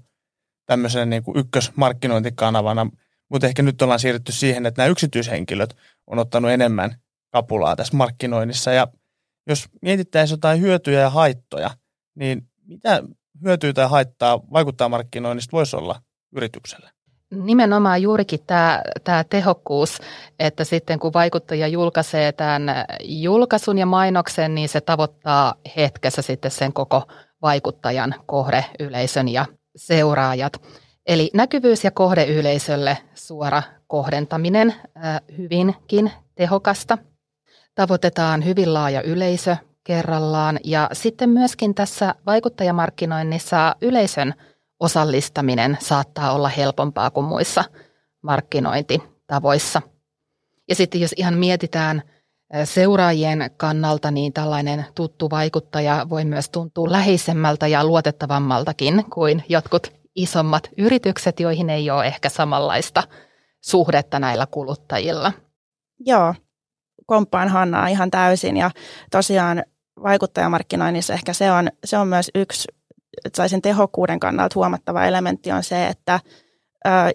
tämmöisenä 0.66 1.04
niin 1.04 1.22
kuin 1.22 1.38
ykkösmarkkinointikanavana. 1.38 2.90
Mutta 3.28 3.46
ehkä 3.46 3.62
nyt 3.62 3.82
ollaan 3.82 4.00
siirrytty 4.00 4.32
siihen, 4.32 4.66
että 4.66 4.82
nämä 4.82 4.90
yksityishenkilöt 4.90 5.76
on 6.06 6.18
ottanut 6.18 6.50
enemmän 6.50 6.96
kapulaa 7.30 7.76
tässä 7.76 7.96
markkinoinnissa. 7.96 8.72
Ja 8.72 8.88
jos 9.48 9.68
mietittäisiin 9.82 10.36
jotain 10.36 10.60
hyötyjä 10.60 11.00
ja 11.00 11.10
haittoja, 11.10 11.70
niin 12.14 12.48
mitä 12.66 13.02
hyötyä 13.42 13.72
tai 13.72 13.88
haittaa 13.88 14.40
vaikuttaa 14.52 14.88
markkinoinnista 14.88 15.52
voisi 15.52 15.76
olla 15.76 16.00
yritykselle? 16.36 16.90
Nimenomaan 17.30 18.02
juurikin 18.02 18.40
tämä, 18.46 18.82
tämä 19.04 19.24
tehokkuus, 19.24 19.98
että 20.38 20.64
sitten 20.64 20.98
kun 20.98 21.12
vaikuttaja 21.12 21.68
julkaisee 21.68 22.32
tämän 22.32 22.62
julkaisun 23.02 23.78
ja 23.78 23.86
mainoksen, 23.86 24.54
niin 24.54 24.68
se 24.68 24.80
tavoittaa 24.80 25.54
hetkessä 25.76 26.22
sitten 26.22 26.50
sen 26.50 26.72
koko 26.72 27.02
vaikuttajan 27.42 28.14
kohdeyleisön 28.26 29.28
ja 29.28 29.46
seuraajat. 29.76 30.52
Eli 31.06 31.30
näkyvyys 31.34 31.84
ja 31.84 31.90
kohdeyleisölle 31.90 32.98
suora 33.14 33.62
kohdentaminen 33.86 34.74
hyvinkin 35.38 36.12
tehokasta. 36.34 36.98
Tavoitetaan 37.74 38.44
hyvin 38.44 38.74
laaja 38.74 39.02
yleisö 39.02 39.56
kerrallaan 39.84 40.58
ja 40.64 40.88
sitten 40.92 41.30
myöskin 41.30 41.74
tässä 41.74 42.14
vaikuttajamarkkinoinnissa 42.26 43.76
yleisön 43.80 44.34
osallistaminen 44.80 45.78
saattaa 45.80 46.32
olla 46.32 46.48
helpompaa 46.48 47.10
kuin 47.10 47.26
muissa 47.26 47.64
markkinointitavoissa. 48.22 49.82
Ja 50.68 50.74
sitten 50.74 51.00
jos 51.00 51.14
ihan 51.16 51.34
mietitään 51.34 52.02
seuraajien 52.64 53.50
kannalta, 53.56 54.10
niin 54.10 54.32
tällainen 54.32 54.86
tuttu 54.94 55.30
vaikuttaja 55.30 56.06
voi 56.10 56.24
myös 56.24 56.50
tuntua 56.50 56.92
läheisemmältä 56.92 57.66
ja 57.66 57.84
luotettavammaltakin 57.84 59.04
kuin 59.10 59.44
jotkut 59.48 59.92
isommat 60.14 60.68
yritykset, 60.78 61.40
joihin 61.40 61.70
ei 61.70 61.90
ole 61.90 62.06
ehkä 62.06 62.28
samanlaista 62.28 63.02
suhdetta 63.60 64.18
näillä 64.18 64.46
kuluttajilla. 64.50 65.32
Joo, 66.00 66.34
komppaan 67.06 67.48
Hannaa 67.48 67.88
ihan 67.88 68.10
täysin 68.10 68.56
ja 68.56 68.70
tosiaan 69.10 69.64
vaikuttajamarkkinoinnissa 70.02 71.14
ehkä 71.14 71.32
se 71.32 71.52
on, 71.52 71.68
se 71.84 71.98
on 71.98 72.08
myös 72.08 72.30
yksi 72.34 72.68
sen 73.46 73.62
tehokkuuden 73.62 74.20
kannalta 74.20 74.54
huomattava 74.54 75.04
elementti 75.04 75.52
on 75.52 75.62
se, 75.62 75.86
että 75.86 76.20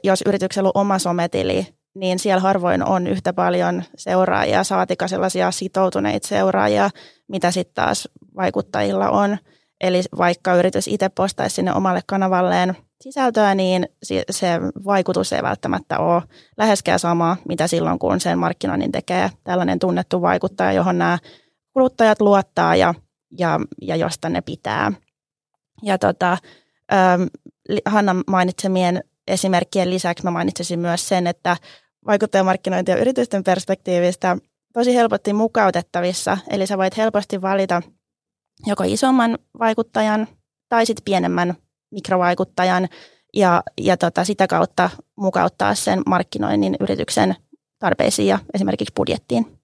jos 0.03 0.23
yrityksellä 0.25 0.67
on 0.67 0.81
oma 0.81 0.99
sometili, 0.99 1.67
niin 1.95 2.19
siellä 2.19 2.41
harvoin 2.41 2.83
on 2.83 3.07
yhtä 3.07 3.33
paljon 3.33 3.83
seuraajia, 3.97 4.63
saatika 4.63 5.07
sellaisia 5.07 5.51
sitoutuneita 5.51 6.27
seuraajia, 6.27 6.89
mitä 7.27 7.51
sitten 7.51 7.75
taas 7.75 8.09
vaikuttajilla 8.35 9.09
on. 9.09 9.37
Eli 9.81 10.01
vaikka 10.17 10.55
yritys 10.55 10.87
itse 10.87 11.09
postaisi 11.09 11.55
sinne 11.55 11.73
omalle 11.73 12.01
kanavalleen 12.07 12.77
sisältöä, 13.01 13.55
niin 13.55 13.87
se 14.31 14.47
vaikutus 14.85 15.33
ei 15.33 15.43
välttämättä 15.43 15.99
ole 15.99 16.21
läheskään 16.57 16.99
sama, 16.99 17.37
mitä 17.47 17.67
silloin, 17.67 17.99
kun 17.99 18.19
sen 18.19 18.39
markkinoinnin 18.39 18.91
tekee 18.91 19.29
tällainen 19.43 19.79
tunnettu 19.79 20.21
vaikuttaja, 20.21 20.71
johon 20.71 20.97
nämä 20.97 21.17
kuluttajat 21.79 22.21
luottaa 22.21 22.75
ja, 22.75 22.93
ja, 23.37 23.59
ja 23.81 23.95
josta 23.95 24.29
ne 24.29 24.41
pitää. 24.41 24.91
Ja 25.83 25.97
tota, 25.97 26.37
ähm, 26.93 27.23
Hanna 27.85 28.15
mainitsemien 28.27 29.03
esimerkkien 29.27 29.89
lisäksi 29.89 30.23
mä 30.23 30.31
mainitsisin 30.31 30.79
myös 30.79 31.07
sen, 31.07 31.27
että 31.27 31.57
vaikuttajamarkkinointi 32.05 32.91
ja 32.91 32.97
yritysten 32.97 33.43
perspektiivistä 33.43 34.37
tosi 34.73 34.95
helposti 34.95 35.33
mukautettavissa. 35.33 36.37
Eli 36.49 36.67
sä 36.67 36.77
voit 36.77 36.97
helposti 36.97 37.41
valita 37.41 37.81
joko 38.65 38.83
isomman 38.87 39.37
vaikuttajan 39.59 40.27
tai 40.69 40.85
sitten 40.85 41.05
pienemmän 41.05 41.53
mikrovaikuttajan 41.91 42.87
ja, 43.33 43.63
ja 43.81 43.97
tota, 43.97 44.23
sitä 44.23 44.47
kautta 44.47 44.89
mukauttaa 45.17 45.75
sen 45.75 46.01
markkinoinnin 46.05 46.75
yrityksen 46.79 47.35
tarpeisiin 47.79 48.27
ja 48.27 48.39
esimerkiksi 48.53 48.93
budjettiin. 48.95 49.58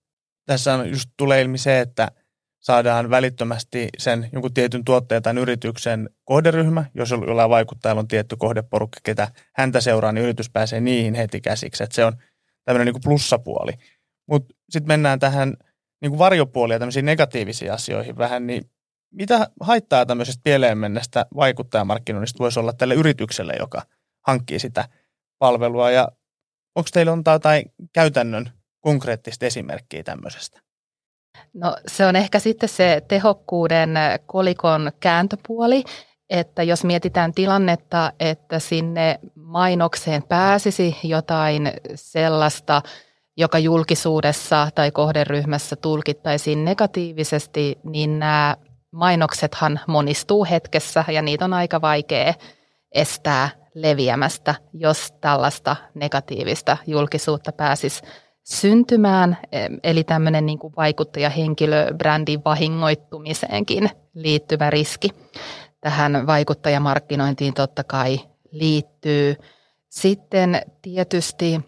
Tässä 0.46 0.74
on 0.74 0.90
just 0.90 1.10
tulee 1.18 1.42
ilmi 1.42 1.58
se, 1.58 1.80
että 1.80 2.12
saadaan 2.60 3.10
välittömästi 3.10 3.90
sen 3.98 4.30
jonkun 4.34 4.54
tietyn 4.54 4.86
tuotteen 4.86 5.24
tai 5.24 5.40
yrityksen 5.40 6.10
kohderyhmä, 6.24 6.86
jos 6.96 7.12
jollain 7.12 7.50
vaikuttajalla 7.50 8.00
on 8.00 8.08
tietty 8.08 8.36
kohdeporukka, 8.36 9.00
ketä 9.04 9.28
häntä 9.56 9.82
seuraa, 9.82 10.12
niin 10.12 10.24
yritys 10.24 10.50
pääsee 10.50 10.82
niihin 10.82 11.14
heti 11.14 11.42
käsiksi. 11.42 11.84
Että 11.84 11.96
se 11.96 12.06
on 12.06 12.14
tämmöinen 12.66 12.94
niin 12.94 13.02
plussapuoli. 13.04 13.72
Mutta 14.28 14.56
sitten 14.70 14.88
mennään 14.88 15.20
tähän 15.20 15.54
niin 16.02 16.12
kuin 16.12 16.20
varjopuolia, 16.20 16.80
tämmöisiin 16.80 17.06
negatiivisiin 17.06 17.74
asioihin 17.74 18.18
vähän, 18.18 18.48
niin 18.48 18.70
mitä 19.12 19.50
haittaa 19.60 20.06
tämmöisestä 20.06 20.42
pieleen 20.44 20.78
mennestä 20.78 21.26
vaikuttajamarkkinoinnista 21.36 22.40
voisi 22.40 22.60
olla 22.60 22.74
tälle 22.74 22.96
yritykselle, 22.96 23.54
joka 23.60 23.82
hankkii 24.28 24.60
sitä 24.60 24.90
palvelua 25.40 25.92
ja 25.92 26.08
onko 26.76 26.90
teillä 26.94 27.12
on 27.12 27.24
jotain 27.26 27.66
käytännön 27.94 28.52
konkreettista 28.86 29.46
esimerkkiä 29.46 30.04
tämmöisestä? 30.04 30.60
No 31.54 31.76
se 31.88 32.06
on 32.06 32.16
ehkä 32.16 32.40
sitten 32.40 32.70
se 32.70 33.02
tehokkuuden 33.08 33.90
kolikon 34.26 34.92
kääntöpuoli, 35.00 35.84
että 36.30 36.64
jos 36.64 36.84
mietitään 36.84 37.34
tilannetta, 37.34 38.14
että 38.20 38.60
sinne 38.60 39.20
mainokseen 39.36 40.24
pääsisi 40.24 40.96
jotain 41.04 41.72
sellaista, 41.96 42.82
joka 43.38 43.60
julkisuudessa 43.60 44.70
tai 44.76 44.92
kohderyhmässä 44.92 45.76
tulkittaisiin 45.76 46.66
negatiivisesti, 46.66 47.78
niin 47.84 48.20
nämä 48.20 48.58
mainoksethan 48.92 49.80
monistuu 49.88 50.46
hetkessä 50.50 51.06
ja 51.08 51.22
niitä 51.22 51.46
on 51.46 51.54
aika 51.54 51.82
vaikea 51.82 52.34
estää 52.92 53.50
leviämästä, 53.74 54.56
jos 54.74 55.14
tällaista 55.22 55.76
negatiivista 55.94 56.78
julkisuutta 56.88 57.52
pääsisi 57.52 58.02
syntymään, 58.46 59.38
eli 59.84 60.04
tämmöinen 60.04 60.46
niin 60.46 60.60
kuin 60.60 60.74
vaikuttajahenkilöbrändin 60.78 62.42
vahingoittumiseenkin 62.46 63.90
liittyvä 64.14 64.70
riski. 64.70 65.10
Tähän 65.82 66.28
vaikuttajamarkkinointiin 66.28 67.54
totta 67.54 67.84
kai 67.84 68.20
liittyy. 68.52 69.36
Sitten 69.90 70.62
tietysti 70.82 71.62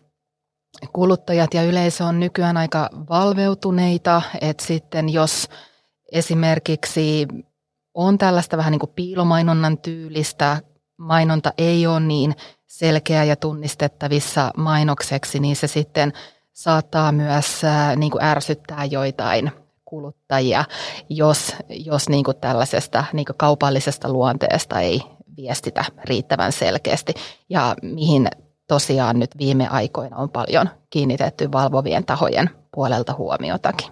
kuluttajat 0.94 1.54
ja 1.54 1.64
yleisö 1.64 2.06
on 2.06 2.20
nykyään 2.20 2.58
aika 2.58 2.90
valveutuneita, 3.10 4.22
että 4.42 4.66
sitten 4.66 5.10
jos 5.10 5.50
esimerkiksi 6.12 7.28
on 7.94 8.18
tällaista 8.18 8.58
vähän 8.58 8.72
niin 8.72 8.80
kuin 8.80 8.94
piilomainonnan 8.96 9.78
tyylistä, 9.78 10.62
mainonta 10.98 11.54
ei 11.58 11.88
ole 11.88 12.00
niin 12.00 12.36
selkeä 12.68 13.24
ja 13.24 13.36
tunnistettavissa 13.36 14.52
mainokseksi, 14.58 15.40
niin 15.40 15.56
se 15.56 15.68
sitten– 15.68 16.14
saattaa 16.58 17.12
myös 17.12 17.62
niin 17.96 18.12
kuin 18.12 18.24
ärsyttää 18.24 18.86
joitain 18.86 19.52
kuluttajia, 19.86 20.66
jos, 21.10 21.56
jos 21.70 22.10
niin 22.10 22.24
kuin 22.24 22.38
tällaisesta 22.38 23.04
niin 23.14 23.26
kuin 23.26 23.38
kaupallisesta 23.38 24.10
luonteesta 24.10 24.80
ei 24.80 25.02
viestitä 25.38 25.86
riittävän 26.04 26.52
selkeästi 26.52 27.14
ja 27.50 27.76
mihin 27.82 28.28
tosiaan 28.68 29.20
nyt 29.20 29.32
viime 29.38 29.68
aikoina 29.68 30.18
on 30.18 30.30
paljon 30.30 30.70
kiinnitetty 30.90 31.52
valvovien 31.52 32.06
tahojen 32.06 32.50
puolelta 32.76 33.14
huomiotakin. 33.14 33.92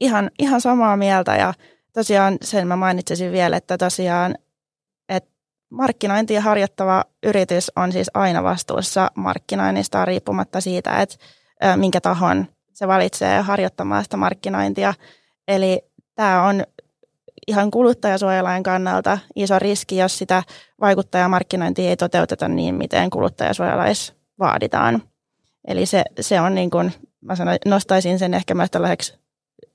Ihan, 0.00 0.30
ihan 0.38 0.60
samaa 0.60 0.96
mieltä 0.96 1.36
ja 1.36 1.54
tosiaan 1.92 2.38
sen 2.42 2.68
mä 2.68 2.76
mainitsisin 2.76 3.32
vielä, 3.32 3.56
että 3.56 3.78
tosiaan 3.78 4.34
että 5.08 5.30
markkinointia 5.70 6.40
harjoittava 6.40 7.04
yritys 7.22 7.72
on 7.76 7.92
siis 7.92 8.10
aina 8.14 8.42
vastuussa 8.42 9.10
markkinoinnista 9.14 10.04
riippumatta 10.04 10.60
siitä, 10.60 11.00
että 11.02 11.16
minkä 11.76 12.00
tahon 12.00 12.46
se 12.72 12.88
valitsee 12.88 13.40
harjoittamaan 13.40 14.04
sitä 14.04 14.16
markkinointia. 14.16 14.94
Eli 15.48 15.82
tämä 16.14 16.42
on 16.42 16.64
ihan 17.46 17.70
kuluttajasuojalain 17.70 18.62
kannalta 18.62 19.18
iso 19.36 19.58
riski, 19.58 19.96
jos 19.96 20.18
sitä 20.18 20.42
vaikuttajamarkkinointia 20.80 21.88
ei 21.88 21.96
toteuteta 21.96 22.48
niin, 22.48 22.74
miten 22.74 23.10
kuluttajasuojalais 23.10 24.14
vaaditaan. 24.38 25.02
Eli 25.68 25.86
se, 25.86 26.04
se 26.20 26.40
on 26.40 26.54
niin 26.54 26.70
kuin, 26.70 26.92
mä 27.20 27.36
sanoin, 27.36 27.58
nostaisin 27.66 28.18
sen 28.18 28.34
ehkä 28.34 28.54
myös 28.54 28.70
tällaiseksi 28.70 29.18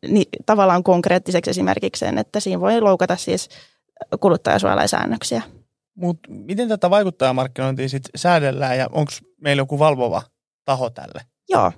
niin, 0.08 0.26
tavallaan 0.46 0.84
konkreettiseksi 0.84 1.52
esimerkiksi 1.52 2.00
sen, 2.00 2.18
että 2.18 2.40
siinä 2.40 2.60
voi 2.60 2.82
loukata 2.82 3.16
siis 3.16 3.50
kuluttajasuojalaisäännöksiä. 4.20 5.42
Mutta 5.96 6.30
miten 6.32 6.68
tätä 6.68 6.90
vaikuttajamarkkinointia 6.90 7.90
sitten 7.90 8.12
säädellään 8.16 8.78
ja 8.78 8.88
onko 8.92 9.12
meillä 9.42 9.62
joku 9.62 9.80
valvova 9.80 10.22
taho 10.66 10.90
tälle? 10.90 11.33
Joo. 11.54 11.72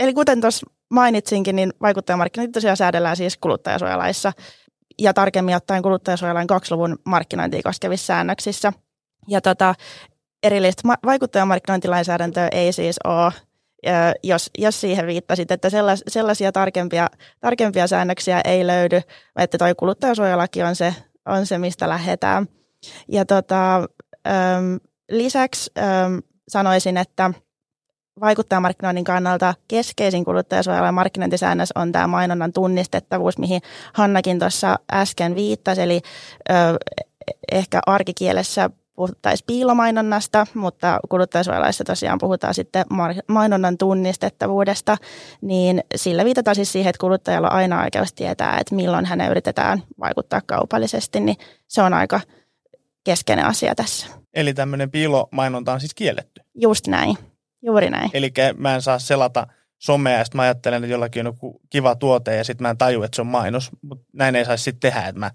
Eli 0.00 0.14
kuten 0.14 0.40
tuossa 0.40 0.66
mainitsinkin, 0.90 1.56
niin 1.56 1.72
vaikuttajamarkkinointi 1.82 2.52
tosiaan 2.52 2.76
säädellään 2.76 3.16
siis 3.16 3.36
kuluttajasuojalaissa 3.36 4.32
ja 4.98 5.14
tarkemmin 5.14 5.56
ottaen 5.56 5.82
kuluttajasuojalain 5.82 6.46
kaksiluvun 6.46 6.98
markkinointia 7.04 7.62
koskevissa 7.64 8.06
säännöksissä. 8.06 8.72
Ja 9.28 9.40
tota, 9.40 9.74
erillistä 10.42 10.88
vaikuttajamarkkinointilainsäädäntöä 11.06 12.48
ei 12.52 12.72
siis 12.72 12.96
ole, 13.04 13.32
jos, 14.22 14.50
jos 14.58 14.80
siihen 14.80 15.06
viittasit, 15.06 15.50
että 15.50 15.68
sellaisia 16.08 16.52
tarkempia, 16.52 17.06
tarkempia 17.40 17.86
säännöksiä 17.86 18.40
ei 18.44 18.66
löydy, 18.66 19.00
että 19.36 19.58
tuo 19.58 19.66
kuluttajasuojalaki 19.76 20.62
on 20.62 20.76
se, 20.76 20.94
on 21.26 21.46
se, 21.46 21.58
mistä 21.58 21.88
lähdetään. 21.88 22.46
Ja 23.08 23.24
tota, 23.24 23.88
lisäksi 25.10 25.70
sanoisin, 26.48 26.96
että 26.96 27.30
vaikuttajamarkkinoinnin 28.20 29.04
kannalta 29.04 29.54
keskeisin 29.68 30.24
kuluttajasuojalain 30.24 30.94
markkinointisäännös 30.94 31.72
on 31.74 31.92
tämä 31.92 32.06
mainonnan 32.06 32.52
tunnistettavuus, 32.52 33.38
mihin 33.38 33.62
Hannakin 33.92 34.38
tuossa 34.38 34.78
äsken 34.92 35.34
viittasi, 35.34 35.82
eli 35.82 36.00
ö, 36.50 36.54
ehkä 37.52 37.80
arkikielessä 37.86 38.70
puhuttaisiin 38.98 39.46
piilomainonnasta, 39.46 40.46
mutta 40.54 41.00
kuluttajasuojalaissa 41.08 41.84
tosiaan 41.84 42.18
puhutaan 42.18 42.54
sitten 42.54 42.84
mainonnan 43.28 43.78
tunnistettavuudesta, 43.78 44.96
niin 45.40 45.82
sillä 45.96 46.24
viitataan 46.24 46.54
siis 46.54 46.72
siihen, 46.72 46.90
että 46.90 47.00
kuluttajalla 47.00 47.48
on 47.48 47.56
aina 47.56 47.82
oikeus 47.82 48.12
tietää, 48.12 48.58
että 48.58 48.74
milloin 48.74 49.06
hänen 49.06 49.30
yritetään 49.30 49.82
vaikuttaa 50.00 50.40
kaupallisesti, 50.46 51.20
niin 51.20 51.36
se 51.68 51.82
on 51.82 51.94
aika 51.94 52.20
keskeinen 53.04 53.44
asia 53.44 53.74
tässä. 53.74 54.06
Eli 54.34 54.54
tämmöinen 54.54 54.90
piilomainonta 54.90 55.72
on 55.72 55.80
siis 55.80 55.94
kielletty? 55.94 56.40
Just 56.54 56.86
näin, 56.86 57.16
juuri 57.62 57.90
näin. 57.90 58.10
Eli 58.14 58.32
mä 58.56 58.74
en 58.74 58.82
saa 58.82 58.98
selata 58.98 59.46
somea 59.78 60.18
ja 60.18 60.24
sitten 60.24 60.38
mä 60.38 60.42
ajattelen, 60.42 60.84
että 60.84 60.92
jollakin 60.92 61.26
on 61.26 61.32
joku 61.34 61.60
kiva 61.70 61.94
tuote 61.94 62.36
ja 62.36 62.44
sitten 62.44 62.64
mä 62.64 62.70
en 62.70 62.78
taju, 62.78 63.02
että 63.02 63.16
se 63.16 63.22
on 63.22 63.26
mainos, 63.26 63.70
mutta 63.82 64.04
näin 64.12 64.36
ei 64.36 64.44
saisi 64.44 64.64
sitten 64.64 64.92
tehdä, 64.92 65.08
että 65.08 65.18
mä 65.18 65.30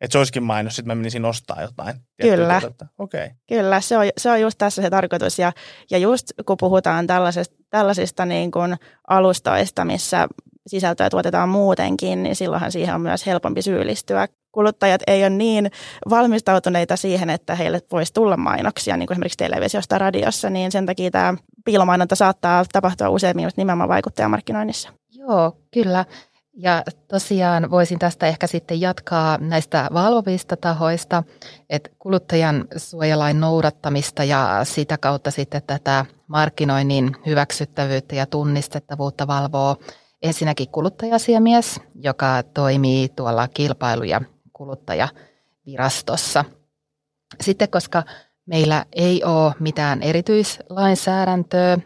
että 0.00 0.12
se 0.12 0.18
olisikin 0.18 0.42
mainos, 0.42 0.76
sitten 0.76 0.88
mä 0.88 0.94
menisin 0.94 1.24
ostaa 1.24 1.62
jotain. 1.62 1.96
Kyllä. 2.22 2.62
Okay. 2.98 3.30
Kyllä, 3.48 3.80
se 3.80 3.98
on, 3.98 4.04
se 4.16 4.30
on 4.30 4.40
just 4.40 4.58
tässä 4.58 4.82
se 4.82 4.90
tarkoitus. 4.90 5.38
Ja, 5.38 5.52
ja 5.90 5.98
just 5.98 6.32
kun 6.46 6.56
puhutaan 6.60 7.06
tällaisista, 7.06 7.56
tällaisista 7.70 8.26
niin 8.26 8.50
kuin 8.50 8.76
alustoista, 9.08 9.84
missä 9.84 10.28
sisältöä 10.66 11.10
tuotetaan 11.10 11.48
muutenkin, 11.48 12.22
niin 12.22 12.36
silloinhan 12.36 12.72
siihen 12.72 12.94
on 12.94 13.00
myös 13.00 13.26
helpompi 13.26 13.62
syyllistyä. 13.62 14.28
Kuluttajat 14.52 15.02
ei 15.06 15.22
ole 15.22 15.30
niin 15.30 15.70
valmistautuneita 16.10 16.96
siihen, 16.96 17.30
että 17.30 17.54
heille 17.54 17.80
voisi 17.92 18.12
tulla 18.12 18.36
mainoksia, 18.36 18.96
niin 18.96 19.06
kuin 19.06 19.14
esimerkiksi 19.14 19.38
televisiosta 19.38 19.98
radiossa, 19.98 20.50
niin 20.50 20.72
sen 20.72 20.86
takia 20.86 21.10
tämä 21.10 21.34
piilomainonta 21.66 22.14
saattaa 22.14 22.64
tapahtua 22.72 23.08
useimmin 23.08 23.50
nimenomaan 23.56 23.88
vaikuttajamarkkinoinnissa. 23.88 24.88
Joo, 25.10 25.56
kyllä. 25.74 26.04
Ja 26.58 26.82
tosiaan 27.08 27.70
voisin 27.70 27.98
tästä 27.98 28.26
ehkä 28.26 28.46
sitten 28.46 28.80
jatkaa 28.80 29.38
näistä 29.38 29.88
valvovista 29.94 30.56
tahoista, 30.56 31.22
että 31.70 31.90
kuluttajan 31.98 32.64
suojalain 32.76 33.40
noudattamista 33.40 34.24
ja 34.24 34.60
sitä 34.62 34.98
kautta 34.98 35.30
sitten 35.30 35.62
tätä 35.66 36.04
markkinoinnin 36.26 37.16
hyväksyttävyyttä 37.26 38.14
ja 38.14 38.26
tunnistettavuutta 38.26 39.26
valvoo 39.26 39.76
ensinnäkin 40.22 40.68
kuluttajasiamies, 40.68 41.80
joka 41.94 42.42
toimii 42.54 43.08
tuolla 43.08 43.48
kilpailu- 43.48 44.04
ja 44.04 44.20
kuluttajavirastossa. 44.52 46.44
Sitten 47.40 47.70
koska 47.70 48.02
meillä 48.46 48.84
ei 48.92 49.24
ole 49.24 49.54
mitään 49.60 50.02
erityislainsäädäntöä 50.02 51.78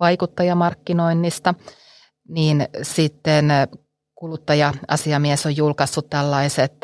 vaikuttajamarkkinoinnista, 0.00 1.54
niin 2.28 2.68
sitten 2.82 3.48
kuluttaja-asiamies 4.14 5.46
on 5.46 5.56
julkaissut 5.56 6.10
tällaiset 6.10 6.74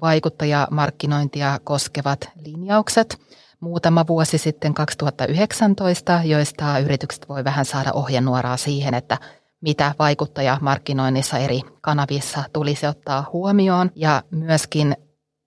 vaikuttajamarkkinointia 0.00 1.60
koskevat 1.64 2.30
linjaukset 2.44 3.18
muutama 3.60 4.06
vuosi 4.06 4.38
sitten 4.38 4.74
2019, 4.74 6.20
joista 6.24 6.78
yritykset 6.78 7.28
voi 7.28 7.44
vähän 7.44 7.64
saada 7.64 7.92
ohjenuoraa 7.92 8.56
siihen, 8.56 8.94
että 8.94 9.18
mitä 9.60 9.94
vaikuttajamarkkinoinnissa 9.98 11.38
eri 11.38 11.60
kanavissa 11.80 12.44
tulisi 12.52 12.86
ottaa 12.86 13.30
huomioon. 13.32 13.90
Ja 13.94 14.22
myöskin 14.30 14.96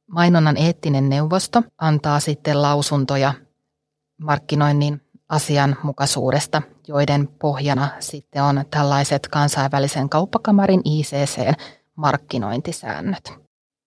mainonnan 0.07 0.57
eettinen 0.57 1.09
neuvosto 1.09 1.63
antaa 1.77 2.19
sitten 2.19 2.61
lausuntoja 2.61 3.33
markkinoinnin 4.21 5.01
asianmukaisuudesta, 5.29 6.61
joiden 6.87 7.27
pohjana 7.27 7.89
sitten 7.99 8.43
on 8.43 8.65
tällaiset 8.71 9.27
kansainvälisen 9.27 10.09
kauppakamarin 10.09 10.81
ICC-markkinointisäännöt. 10.85 13.33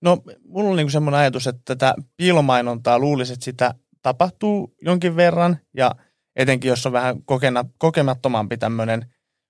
No, 0.03 0.19
mulla 0.49 0.71
on 0.71 0.77
niin 0.77 0.91
semmoinen 0.91 1.21
ajatus, 1.21 1.47
että 1.47 1.63
tätä 1.65 1.95
piilomainontaa 2.17 2.99
luulisi, 2.99 3.33
että 3.33 3.45
sitä 3.45 3.75
tapahtuu 4.03 4.75
jonkin 4.83 5.17
verran, 5.17 5.59
ja 5.77 5.95
etenkin 6.37 6.69
jos 6.69 6.87
on 6.87 6.93
vähän 6.93 7.23
kokena, 7.23 7.65
kokemattomampi 7.79 8.57
tämmöinen 8.57 9.07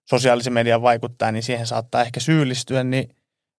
sosiaalisen 0.08 0.52
median 0.52 0.82
vaikuttaja, 0.82 1.32
niin 1.32 1.42
siihen 1.42 1.66
saattaa 1.66 2.02
ehkä 2.02 2.20
syyllistyä, 2.20 2.84
niin 2.84 3.16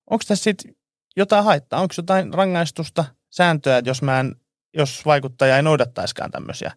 onko 0.09 0.23
tässä 0.27 0.43
sitten 0.43 0.75
jotain 1.17 1.43
haittaa? 1.43 1.81
Onko 1.81 1.93
jotain 1.97 2.33
rangaistusta, 2.33 3.05
sääntöä, 3.29 3.81
jos, 3.85 4.01
mä 4.01 4.19
en, 4.19 4.35
jos 4.73 5.05
vaikuttaja 5.05 5.55
ei 5.55 5.63
noudattaisikaan 5.63 6.31
tämmöisiä 6.31 6.71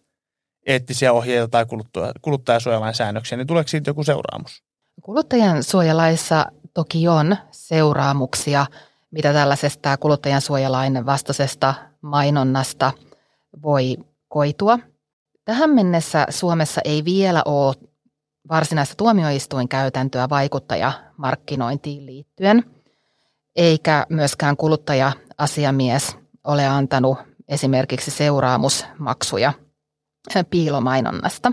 eettisiä 0.65 1.13
ohjeita 1.13 1.47
tai 1.47 1.65
kuluttajasuojalain 2.21 2.95
säännöksiä, 2.95 3.37
niin 3.37 3.47
tuleeko 3.47 3.67
siitä 3.67 3.89
joku 3.89 4.03
seuraamus? 4.03 4.63
Kuluttajan 5.01 5.63
suojalaissa 5.63 6.45
toki 6.73 7.07
on 7.07 7.37
seuraamuksia, 7.51 8.65
mitä 9.11 9.33
tällaisesta 9.33 9.97
kuluttajan 9.97 10.41
suojalain 10.41 11.05
vastaisesta 11.05 11.73
mainonnasta 12.01 12.91
voi 13.63 13.97
koitua. 14.27 14.79
Tähän 15.45 15.69
mennessä 15.69 16.25
Suomessa 16.29 16.81
ei 16.85 17.05
vielä 17.05 17.41
ole 17.45 17.75
varsinaista 18.49 18.95
tuomioistuinkäytäntöä 18.95 20.29
vaikuttajamarkkinointiin 20.29 22.05
liittyen, 22.05 22.63
eikä 23.55 24.05
myöskään 24.09 24.57
kuluttaja-asiamies 24.57 26.17
ole 26.43 26.67
antanut 26.67 27.17
esimerkiksi 27.47 28.11
seuraamusmaksuja 28.11 29.53
piilomainonnasta. 30.49 31.51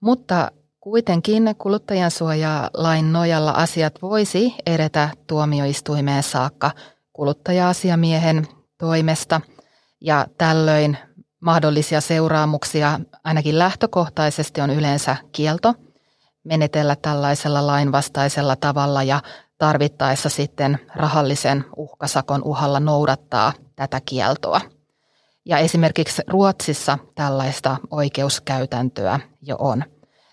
Mutta 0.00 0.50
kuitenkin 0.80 1.54
kuluttajansuojalain 1.58 3.12
nojalla 3.12 3.50
asiat 3.50 4.02
voisi 4.02 4.54
edetä 4.66 5.08
tuomioistuimeen 5.26 6.22
saakka 6.22 6.70
kuluttaja-asiamiehen 7.12 8.46
toimesta 8.78 9.40
ja 10.00 10.26
tällöin 10.38 10.98
mahdollisia 11.40 12.00
seuraamuksia 12.00 13.00
ainakin 13.24 13.58
lähtökohtaisesti 13.58 14.60
on 14.60 14.70
yleensä 14.70 15.16
kielto 15.32 15.74
menetellä 16.44 16.96
tällaisella 16.96 17.66
lainvastaisella 17.66 18.56
tavalla 18.56 19.02
ja 19.02 19.20
tarvittaessa 19.64 20.28
sitten 20.28 20.78
rahallisen 20.96 21.64
uhkasakon 21.76 22.42
uhalla 22.44 22.80
noudattaa 22.80 23.52
tätä 23.76 24.00
kieltoa. 24.04 24.60
Ja 25.44 25.58
esimerkiksi 25.58 26.22
Ruotsissa 26.28 26.98
tällaista 27.14 27.76
oikeuskäytäntöä 27.90 29.20
jo 29.42 29.56
on. 29.58 29.84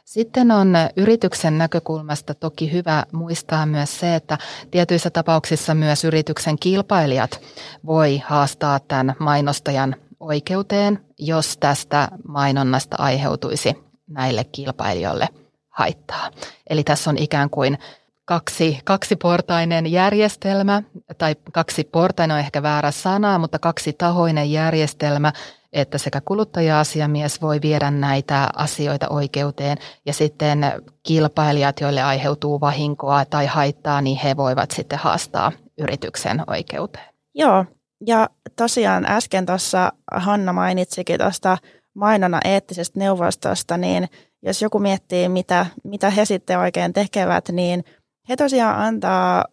Sitten 0.06 0.52
on 0.52 0.74
yrityksen 0.98 1.58
näkökulmasta 1.58 2.34
toki 2.34 2.72
hyvä 2.72 3.04
muistaa 3.12 3.66
myös 3.66 4.00
se, 4.00 4.16
että 4.16 4.38
tietyissä 4.72 5.10
tapauksissa 5.10 5.74
myös 5.74 6.04
yrityksen 6.04 6.60
kilpailijat 6.60 7.42
voi 7.86 8.22
haastaa 8.26 8.80
tämän 8.80 9.16
mainostajan 9.20 9.96
oikeuteen, 10.20 11.06
jos 11.20 11.58
tästä 11.58 12.08
mainonnasta 12.28 12.96
aiheutuisi 13.00 13.74
näille 14.08 14.44
kilpailijoille 14.44 15.28
haittaa. 15.70 16.32
Eli 16.70 16.84
tässä 16.84 17.10
on 17.10 17.18
ikään 17.18 17.50
kuin 17.50 17.78
kaksi, 18.26 18.80
kaksiportainen 18.86 19.92
järjestelmä, 19.92 20.84
tai 21.18 21.36
kaksiportainen 21.54 22.36
on 22.36 22.40
ehkä 22.40 22.64
väärä 22.64 22.92
sana, 22.92 23.40
mutta 23.40 23.60
kaksitahoinen 23.60 24.52
järjestelmä, 24.52 25.34
että 25.74 25.98
sekä 25.98 26.22
kuluttaja-asiamies 26.22 27.42
voi 27.42 27.62
viedä 27.62 27.92
näitä 27.92 28.50
asioita 28.56 29.10
oikeuteen 29.10 29.78
ja 30.06 30.14
sitten 30.14 30.66
kilpailijat, 31.04 31.80
joille 31.80 32.02
aiheutuu 32.02 32.62
vahinkoa 32.62 33.26
tai 33.26 33.46
haittaa, 33.46 34.02
niin 34.02 34.18
he 34.18 34.38
voivat 34.38 34.72
sitten 34.72 35.00
haastaa 35.00 35.52
yrityksen 35.78 36.44
oikeuteen. 36.48 37.06
Joo, 37.36 37.66
ja 38.08 38.30
tosiaan 38.56 39.06
äsken 39.06 39.46
tuossa 39.46 39.92
Hanna 40.12 40.54
mainitsikin 40.54 41.20
tuosta 41.20 41.58
mainona 41.96 42.40
eettisestä 42.46 43.00
neuvostosta, 43.00 43.78
niin 43.78 44.10
jos 44.44 44.62
joku 44.62 44.80
miettii, 44.80 45.30
mitä, 45.30 45.66
mitä 45.84 46.10
he 46.10 46.26
sitten 46.26 46.60
oikein 46.60 46.94
tekevät, 46.94 47.50
niin– 47.50 47.84
he 48.32 48.36
tosiaan 48.36 48.80
antaa 48.80 49.46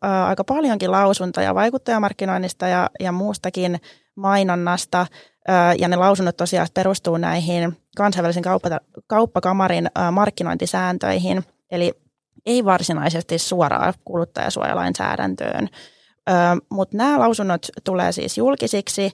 aika 0.00 0.44
paljonkin 0.44 0.90
lausuntoja 0.90 1.54
vaikuttajamarkkinoinnista 1.54 2.68
ja, 2.68 2.90
ja 3.00 3.12
muustakin 3.12 3.80
mainonnasta. 4.14 5.06
Ja 5.78 5.88
ne 5.88 5.96
lausunnot 5.96 6.36
tosiaan 6.36 6.68
perustuu 6.74 7.16
näihin 7.16 7.76
kansainvälisen 7.96 8.42
kauppa, 8.42 8.68
kauppakamarin 9.06 9.90
ää, 9.94 10.10
markkinointisääntöihin, 10.10 11.44
eli 11.70 11.92
ei 12.46 12.64
varsinaisesti 12.64 13.38
suoraan 13.38 13.94
kuluttajasuojalainsäädäntöön. 14.04 15.68
Mutta 16.70 16.96
nämä 16.96 17.18
lausunnot 17.18 17.66
tulee 17.84 18.12
siis 18.12 18.38
julkisiksi 18.38 19.10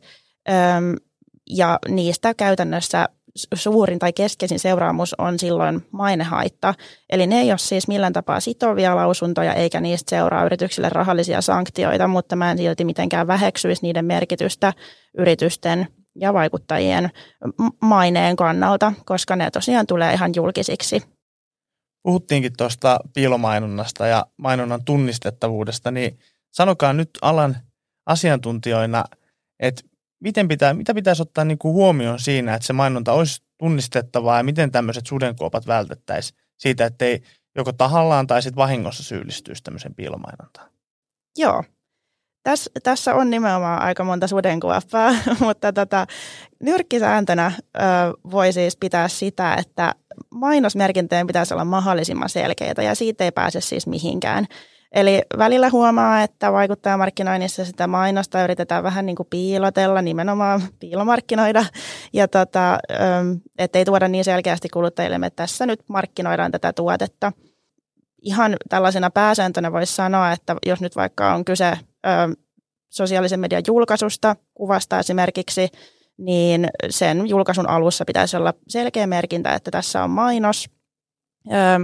ja 1.50 1.78
niistä 1.88 2.34
käytännössä 2.34 3.08
suurin 3.36 3.98
tai 3.98 4.12
keskeisin 4.12 4.58
seuraamus 4.58 5.14
on 5.18 5.38
silloin 5.38 5.86
mainehaitta. 5.90 6.74
Eli 7.10 7.26
ne 7.26 7.40
ei 7.40 7.50
ole 7.50 7.58
siis 7.58 7.88
millään 7.88 8.12
tapaa 8.12 8.40
sitovia 8.40 8.96
lausuntoja 8.96 9.54
eikä 9.54 9.80
niistä 9.80 10.10
seuraa 10.10 10.44
yrityksille 10.44 10.88
rahallisia 10.88 11.40
sanktioita, 11.40 12.08
mutta 12.08 12.36
mä 12.36 12.50
en 12.50 12.58
silti 12.58 12.84
mitenkään 12.84 13.26
väheksyisi 13.26 13.82
niiden 13.82 14.04
merkitystä 14.04 14.72
yritysten 15.18 15.88
ja 16.16 16.34
vaikuttajien 16.34 17.10
maineen 17.82 18.36
kannalta, 18.36 18.92
koska 19.04 19.36
ne 19.36 19.50
tosiaan 19.50 19.86
tulee 19.86 20.14
ihan 20.14 20.32
julkisiksi. 20.36 21.02
Puhuttiinkin 22.02 22.52
tuosta 22.56 23.00
piilomainonnasta 23.14 24.06
ja 24.06 24.26
mainonnan 24.36 24.84
tunnistettavuudesta, 24.84 25.90
niin 25.90 26.18
sanokaa 26.52 26.92
nyt 26.92 27.10
alan 27.22 27.56
asiantuntijoina, 28.06 29.04
että 29.60 29.82
miten 30.20 30.48
pitää, 30.48 30.74
mitä 30.74 30.94
pitäisi 30.94 31.22
ottaa 31.22 31.44
niin 31.44 31.58
kuin 31.58 31.72
huomioon 31.72 32.20
siinä, 32.20 32.54
että 32.54 32.66
se 32.66 32.72
mainonta 32.72 33.12
olisi 33.12 33.42
tunnistettavaa 33.58 34.36
ja 34.36 34.42
miten 34.42 34.72
tämmöiset 34.72 35.06
sudenkuopat 35.06 35.66
vältettäisiin 35.66 36.38
siitä, 36.58 36.84
ettei 36.84 37.22
joko 37.56 37.72
tahallaan 37.72 38.26
tai 38.26 38.42
sitten 38.42 38.56
vahingossa 38.56 39.02
syyllistyisi 39.02 39.62
tämmöisen 39.62 39.94
piilomainontaan? 39.94 40.70
Joo. 41.38 41.64
Täs, 42.42 42.70
tässä 42.82 43.14
on 43.14 43.30
nimenomaan 43.30 43.82
aika 43.82 44.04
monta 44.04 44.26
sudenkuoppaa, 44.26 45.14
mutta 45.46 45.72
tota, 45.72 46.06
nyrkkisääntönä 46.62 47.52
ö, 47.56 47.80
voi 48.30 48.52
siis 48.52 48.76
pitää 48.76 49.08
sitä, 49.08 49.54
että 49.54 49.94
mainosmerkintöjen 50.30 51.26
pitäisi 51.26 51.54
olla 51.54 51.64
mahdollisimman 51.64 52.28
selkeitä 52.28 52.82
ja 52.82 52.94
siitä 52.94 53.24
ei 53.24 53.32
pääse 53.32 53.60
siis 53.60 53.86
mihinkään. 53.86 54.46
Eli 54.92 55.22
välillä 55.38 55.70
huomaa, 55.70 56.22
että 56.22 56.52
vaikuttajamarkkinoinnissa 56.52 57.64
sitä 57.64 57.86
mainosta 57.86 58.44
yritetään 58.44 58.82
vähän 58.82 59.06
niin 59.06 59.16
kuin 59.16 59.26
piilotella, 59.30 60.02
nimenomaan 60.02 60.62
piilomarkkinoida, 60.80 61.64
ja 62.12 62.28
tota, 62.28 62.78
ettei 63.58 63.84
tuoda 63.84 64.08
niin 64.08 64.24
selkeästi 64.24 64.68
kuluttajille, 64.68 65.16
että 65.16 65.42
tässä 65.42 65.66
nyt 65.66 65.80
markkinoidaan 65.88 66.52
tätä 66.52 66.72
tuotetta. 66.72 67.32
Ihan 68.22 68.56
tällaisena 68.68 69.10
pääsääntönä 69.10 69.72
voisi 69.72 69.94
sanoa, 69.94 70.32
että 70.32 70.56
jos 70.66 70.80
nyt 70.80 70.96
vaikka 70.96 71.34
on 71.34 71.44
kyse 71.44 71.78
sosiaalisen 72.88 73.40
median 73.40 73.62
julkaisusta, 73.66 74.36
kuvasta 74.54 74.98
esimerkiksi, 74.98 75.68
niin 76.18 76.68
sen 76.90 77.28
julkaisun 77.28 77.68
alussa 77.68 78.04
pitäisi 78.04 78.36
olla 78.36 78.54
selkeä 78.68 79.06
merkintä, 79.06 79.54
että 79.54 79.70
tässä 79.70 80.04
on 80.04 80.10
mainos, 80.10 80.70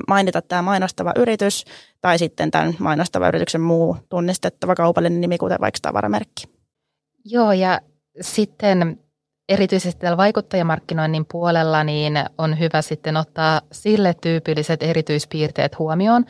mainita 0.08 0.42
tämä 0.42 0.62
mainostava 0.62 1.12
yritys 1.16 1.64
tai 2.00 2.18
sitten 2.18 2.50
tämän 2.50 2.74
mainostava 2.78 3.28
yrityksen 3.28 3.60
muu 3.60 3.96
tunnistettava 4.08 4.74
kaupallinen 4.74 5.20
nimi, 5.20 5.38
kuten 5.38 5.60
vaikka 5.60 5.78
tavaramerkki. 5.82 6.44
Joo, 7.24 7.52
ja 7.52 7.80
sitten 8.20 9.00
erityisesti 9.48 10.00
tällä 10.00 10.16
vaikuttajamarkkinoinnin 10.16 11.26
puolella 11.32 11.84
niin 11.84 12.14
on 12.38 12.58
hyvä 12.58 12.82
sitten 12.82 13.16
ottaa 13.16 13.60
sille 13.72 14.14
tyypilliset 14.14 14.82
erityispiirteet 14.82 15.78
huomioon. 15.78 16.24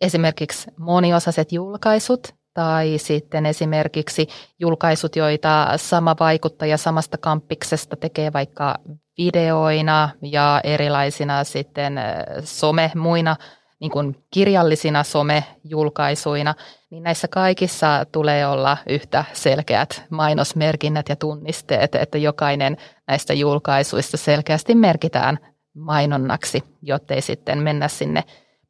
Esimerkiksi 0.00 0.70
moniosaiset 0.78 1.52
julkaisut 1.52 2.34
tai 2.54 2.94
sitten 2.98 3.46
esimerkiksi 3.46 4.28
julkaisut, 4.58 5.16
joita 5.16 5.72
sama 5.76 6.16
vaikuttaja 6.20 6.76
samasta 6.76 7.18
kampiksesta 7.18 7.96
tekee 7.96 8.32
vaikka 8.32 8.74
videoina 9.18 10.08
ja 10.22 10.60
erilaisina 10.64 11.44
sitten 11.44 12.00
some 12.44 12.90
muina 12.94 13.36
niin 13.80 13.90
kuin 13.90 14.16
kirjallisina 14.30 15.02
somejulkaisuina, 15.02 16.54
niin 16.90 17.02
näissä 17.02 17.28
kaikissa 17.28 18.06
tulee 18.12 18.46
olla 18.46 18.76
yhtä 18.88 19.24
selkeät 19.32 20.04
mainosmerkinnät 20.10 21.08
ja 21.08 21.16
tunnisteet, 21.16 21.94
että 21.94 22.18
jokainen 22.18 22.76
näistä 23.06 23.34
julkaisuista 23.34 24.16
selkeästi 24.16 24.74
merkitään 24.74 25.38
mainonnaksi, 25.74 26.64
jottei 26.82 27.22
sitten 27.22 27.58
mennä 27.58 27.88
sinne 27.88 28.24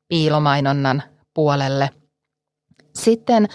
piilomainonnan 0.09 1.03
puolelle. 1.35 1.91
Sitten 2.95 3.49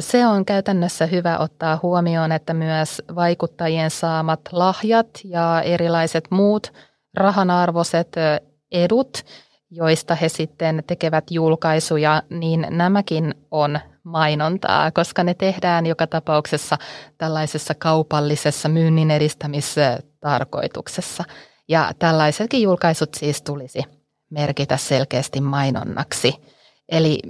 se 0.00 0.26
on 0.26 0.44
käytännössä 0.44 1.06
hyvä 1.06 1.38
ottaa 1.38 1.78
huomioon, 1.82 2.32
että 2.32 2.54
myös 2.54 3.02
vaikuttajien 3.14 3.90
saamat 3.90 4.40
lahjat 4.52 5.08
ja 5.24 5.62
erilaiset 5.62 6.24
muut 6.30 6.72
rahanarvoiset 7.14 8.08
edut, 8.72 9.18
joista 9.70 10.14
he 10.14 10.28
sitten 10.28 10.84
tekevät 10.86 11.30
julkaisuja, 11.30 12.22
niin 12.30 12.66
nämäkin 12.70 13.34
on 13.50 13.80
mainontaa, 14.02 14.90
koska 14.90 15.24
ne 15.24 15.34
tehdään 15.34 15.86
joka 15.86 16.06
tapauksessa 16.06 16.78
tällaisessa 17.18 17.74
kaupallisessa 17.74 18.68
myynnin 18.68 19.10
edistämistarkoituksessa. 19.10 21.24
Ja 21.68 21.92
tällaisetkin 21.98 22.62
julkaisut 22.62 23.14
siis 23.14 23.42
tulisi 23.42 23.82
merkitä 24.30 24.76
selkeästi 24.76 25.40
mainonnaksi. 25.40 26.34
Eli 26.88 27.20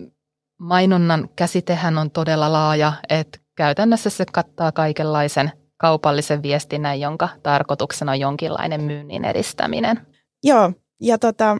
mainonnan 0.61 1.29
käsitehän 1.37 1.99
on 1.99 2.11
todella 2.11 2.53
laaja, 2.53 2.93
että 3.09 3.39
käytännössä 3.57 4.11
se 4.11 4.25
kattaa 4.33 4.73
kaikenlaisen 4.73 5.53
kaupallisen 5.77 6.43
viestinnän, 6.43 7.01
jonka 7.01 7.29
tarkoituksena 7.43 8.13
on 8.13 8.21
jonkinlainen 8.21 8.83
myynnin 8.83 9.25
edistäminen. 9.25 10.07
Joo, 10.45 10.73
ja 11.01 11.19
tota, 11.19 11.57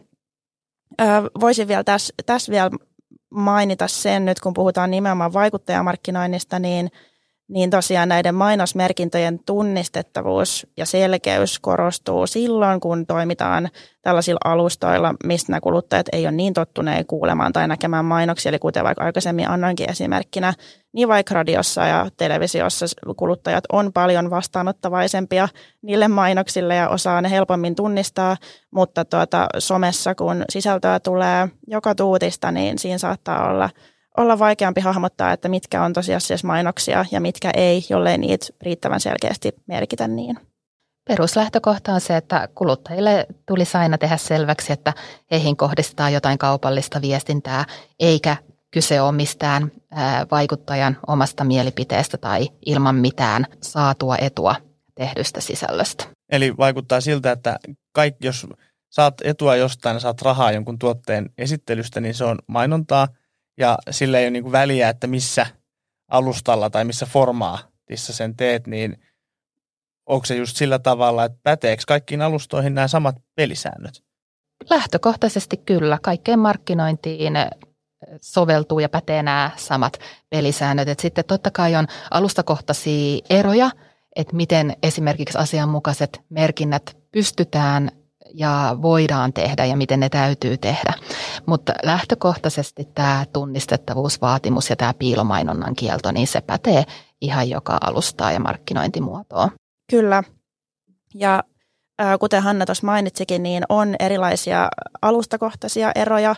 voisin 1.41 1.67
vielä 1.67 1.83
tässä 1.83 2.13
täs 2.25 2.49
vielä 2.49 2.69
mainita 3.29 3.87
sen 3.87 4.25
nyt, 4.25 4.39
kun 4.39 4.53
puhutaan 4.53 4.91
nimenomaan 4.91 5.33
vaikuttajamarkkinoinnista, 5.33 6.59
niin– 6.59 6.89
niin 7.51 7.69
tosiaan 7.69 8.09
näiden 8.09 8.35
mainosmerkintöjen 8.35 9.39
tunnistettavuus 9.45 10.67
ja 10.77 10.85
selkeys 10.85 11.59
korostuu 11.59 12.27
silloin, 12.27 12.79
kun 12.79 13.05
toimitaan 13.05 13.69
tällaisilla 14.01 14.39
alustoilla, 14.43 15.15
mistä 15.23 15.51
nämä 15.51 15.61
kuluttajat 15.61 16.05
ei 16.11 16.25
ole 16.25 16.31
niin 16.31 16.53
tottuneet 16.53 17.07
kuulemaan 17.07 17.53
tai 17.53 17.67
näkemään 17.67 18.05
mainoksia. 18.05 18.49
Eli 18.49 18.59
kuten 18.59 18.83
vaikka 18.83 19.03
aikaisemmin 19.03 19.49
annoinkin 19.49 19.89
esimerkkinä, 19.89 20.53
niin 20.93 21.07
vaikka 21.07 21.33
radiossa 21.33 21.85
ja 21.85 22.07
televisiossa 22.17 22.85
kuluttajat 23.17 23.63
on 23.71 23.93
paljon 23.93 24.29
vastaanottavaisempia 24.29 25.47
niille 25.81 26.07
mainoksille 26.07 26.75
ja 26.75 26.89
osaa 26.89 27.21
ne 27.21 27.31
helpommin 27.31 27.75
tunnistaa, 27.75 28.37
mutta 28.71 29.05
tuota, 29.05 29.47
somessa 29.57 30.15
kun 30.15 30.45
sisältöä 30.49 30.99
tulee 30.99 31.47
joka 31.67 31.95
tuutista, 31.95 32.51
niin 32.51 32.79
siinä 32.79 32.97
saattaa 32.97 33.49
olla– 33.49 33.69
olla 34.17 34.39
vaikeampi 34.39 34.81
hahmottaa, 34.81 35.31
että 35.31 35.49
mitkä 35.49 35.83
on 35.83 35.93
tosiasiassa 35.93 36.47
mainoksia 36.47 37.05
ja 37.11 37.21
mitkä 37.21 37.51
ei, 37.53 37.85
jollei 37.89 38.17
niitä 38.17 38.45
riittävän 38.61 38.99
selkeästi 38.99 39.51
merkitä 39.67 40.07
niin. 40.07 40.37
Peruslähtökohta 41.07 41.93
on 41.93 42.01
se, 42.01 42.17
että 42.17 42.47
kuluttajille 42.55 43.27
tulisi 43.47 43.77
aina 43.77 43.97
tehdä 43.97 44.17
selväksi, 44.17 44.73
että 44.73 44.93
heihin 45.31 45.57
kohdistetaan 45.57 46.13
jotain 46.13 46.37
kaupallista 46.37 47.01
viestintää, 47.01 47.65
eikä 47.99 48.37
kyse 48.71 49.01
ole 49.01 49.11
mistään 49.11 49.71
vaikuttajan 50.31 50.97
omasta 51.07 51.43
mielipiteestä 51.43 52.17
tai 52.17 52.49
ilman 52.65 52.95
mitään 52.95 53.45
saatua 53.61 54.17
etua 54.17 54.55
tehdystä 54.95 55.41
sisällöstä. 55.41 56.03
Eli 56.31 56.57
vaikuttaa 56.57 57.01
siltä, 57.01 57.31
että 57.31 57.59
kaikki, 57.93 58.27
jos 58.27 58.47
saat 58.89 59.13
etua 59.23 59.55
jostain 59.55 59.93
ja 59.93 59.99
saat 59.99 60.21
rahaa 60.21 60.51
jonkun 60.51 60.79
tuotteen 60.79 61.29
esittelystä, 61.37 62.01
niin 62.01 62.13
se 62.13 62.23
on 62.23 62.37
mainontaa– 62.47 63.07
ja 63.57 63.77
sillä 63.89 64.19
ei 64.19 64.25
ole 64.25 64.31
niin 64.31 64.43
kuin 64.43 64.51
väliä, 64.51 64.89
että 64.89 65.07
missä 65.07 65.45
alustalla 66.11 66.69
tai 66.69 66.85
missä 66.85 67.05
formaatissa 67.05 68.13
sen 68.13 68.35
teet, 68.35 68.67
niin 68.67 68.97
onko 70.05 70.25
se 70.25 70.35
just 70.35 70.57
sillä 70.57 70.79
tavalla, 70.79 71.25
että 71.25 71.39
päteekö 71.43 71.83
kaikkiin 71.87 72.21
alustoihin 72.21 72.75
nämä 72.75 72.87
samat 72.87 73.15
pelisäännöt? 73.35 74.03
Lähtökohtaisesti 74.69 75.57
kyllä. 75.57 75.97
Kaikkeen 76.01 76.39
markkinointiin 76.39 77.33
soveltuu 78.21 78.79
ja 78.79 78.89
pätee 78.89 79.23
nämä 79.23 79.51
samat 79.55 79.99
pelisäännöt. 80.29 80.87
Et 80.87 80.99
sitten 80.99 81.25
totta 81.25 81.51
kai 81.51 81.75
on 81.75 81.87
alustakohtaisia 82.11 83.19
eroja, 83.29 83.71
että 84.15 84.35
miten 84.35 84.75
esimerkiksi 84.83 85.37
asianmukaiset 85.37 86.21
merkinnät 86.29 86.97
pystytään 87.11 87.91
ja 88.33 88.77
voidaan 88.81 89.33
tehdä 89.33 89.65
ja 89.65 89.75
miten 89.77 89.99
ne 89.99 90.09
täytyy 90.09 90.57
tehdä. 90.57 90.93
Mutta 91.45 91.73
lähtökohtaisesti 91.83 92.89
tämä 92.95 93.25
tunnistettavuusvaatimus 93.33 94.69
ja 94.69 94.75
tämä 94.75 94.93
piilomainonnan 94.93 95.75
kielto, 95.75 96.11
niin 96.11 96.27
se 96.27 96.41
pätee 96.41 96.83
ihan 97.21 97.49
joka 97.49 97.77
alustaa 97.81 98.31
ja 98.31 98.39
markkinointimuotoa. 98.39 99.49
Kyllä. 99.89 100.23
Ja 101.15 101.43
kuten 102.19 102.43
Hanna 102.43 102.65
tuossa 102.65 102.85
mainitsikin, 102.85 103.43
niin 103.43 103.63
on 103.69 103.95
erilaisia 103.99 104.69
alustakohtaisia 105.01 105.91
eroja. 105.95 106.35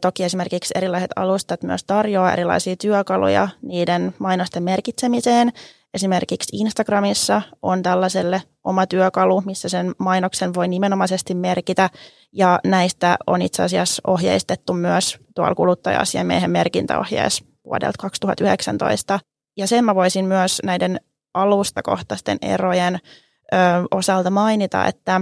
Toki 0.00 0.24
esimerkiksi 0.24 0.74
erilaiset 0.76 1.10
alustat 1.16 1.62
myös 1.62 1.84
tarjoaa 1.84 2.32
erilaisia 2.32 2.76
työkaluja 2.76 3.48
niiden 3.62 4.14
mainosten 4.18 4.62
merkitsemiseen. 4.62 5.52
Esimerkiksi 5.94 6.56
Instagramissa 6.56 7.42
on 7.62 7.82
tällaiselle 7.82 8.42
oma 8.64 8.86
työkalu, 8.86 9.40
missä 9.40 9.68
sen 9.68 9.94
mainoksen 9.98 10.54
voi 10.54 10.68
nimenomaisesti 10.68 11.34
merkitä. 11.34 11.90
Ja 12.32 12.60
näistä 12.64 13.16
on 13.26 13.42
itse 13.42 13.62
asiassa 13.62 14.02
ohjeistettu 14.06 14.72
myös 14.72 15.18
tuolla 15.34 15.54
kuluttaja-asiamiehen 15.54 16.50
merkintäohjeessa 16.50 17.44
vuodelta 17.64 17.98
2019. 17.98 19.20
Ja 19.56 19.66
sen 19.66 19.84
mä 19.84 19.94
voisin 19.94 20.24
myös 20.24 20.60
näiden 20.64 21.00
alustakohtaisten 21.34 22.38
erojen 22.42 22.94
ö, 22.94 23.56
osalta 23.90 24.30
mainita, 24.30 24.86
että 24.86 25.20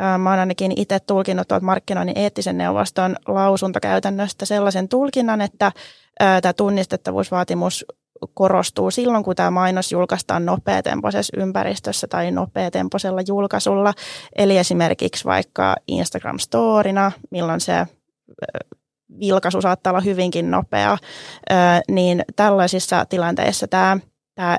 ö, 0.00 0.18
mä 0.18 0.30
oon 0.30 0.38
ainakin 0.38 0.72
itse 0.76 1.00
tulkinnut 1.00 1.48
tuolta 1.48 1.66
markkinoinnin 1.66 2.18
eettisen 2.18 2.58
neuvoston 2.58 3.16
lausuntokäytännöstä 3.28 4.46
sellaisen 4.46 4.88
tulkinnan, 4.88 5.40
että 5.40 5.72
tämä 6.18 6.52
tunnistettavuusvaatimus 6.52 7.84
korostuu 8.34 8.90
silloin, 8.90 9.24
kun 9.24 9.36
tämä 9.36 9.50
mainos 9.50 9.92
julkaistaan 9.92 10.46
nopeatempoisessa 10.46 11.40
ympäristössä 11.40 12.06
tai 12.06 12.30
nopeatempoisella 12.30 13.20
julkaisulla. 13.28 13.94
Eli 14.36 14.58
esimerkiksi 14.58 15.24
vaikka 15.24 15.74
Instagram-storina, 15.88 17.12
milloin 17.30 17.60
se 17.60 17.86
vilkaisu 19.20 19.60
saattaa 19.60 19.90
olla 19.90 20.00
hyvinkin 20.00 20.50
nopea, 20.50 20.98
niin 21.88 22.24
tällaisissa 22.36 23.04
tilanteissa 23.04 23.68
tämä, 23.68 23.98
tämä 24.34 24.58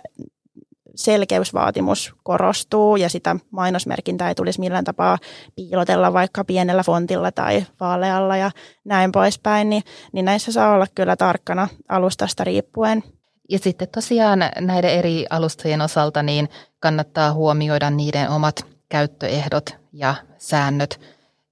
selkeysvaatimus 0.95 2.13
korostuu 2.23 2.95
ja 2.95 3.09
sitä 3.09 3.35
mainosmerkintää 3.51 4.29
ei 4.29 4.35
tulisi 4.35 4.59
millään 4.59 4.83
tapaa 4.83 5.17
piilotella 5.55 6.13
vaikka 6.13 6.43
pienellä 6.43 6.83
fontilla 6.83 7.31
tai 7.31 7.65
vaalealla 7.79 8.37
ja 8.37 8.51
näin 8.85 9.11
poispäin, 9.11 9.69
niin, 9.69 9.83
niin 10.13 10.25
näissä 10.25 10.51
saa 10.51 10.73
olla 10.73 10.85
kyllä 10.95 11.15
tarkkana 11.15 11.67
alustasta 11.89 12.43
riippuen. 12.43 13.03
Ja 13.49 13.59
sitten 13.59 13.87
tosiaan 13.87 14.39
näiden 14.59 14.91
eri 14.91 15.25
alustojen 15.29 15.81
osalta 15.81 16.23
niin 16.23 16.49
kannattaa 16.79 17.33
huomioida 17.33 17.89
niiden 17.89 18.29
omat 18.29 18.65
käyttöehdot 18.89 19.69
ja 19.91 20.15
säännöt. 20.37 21.01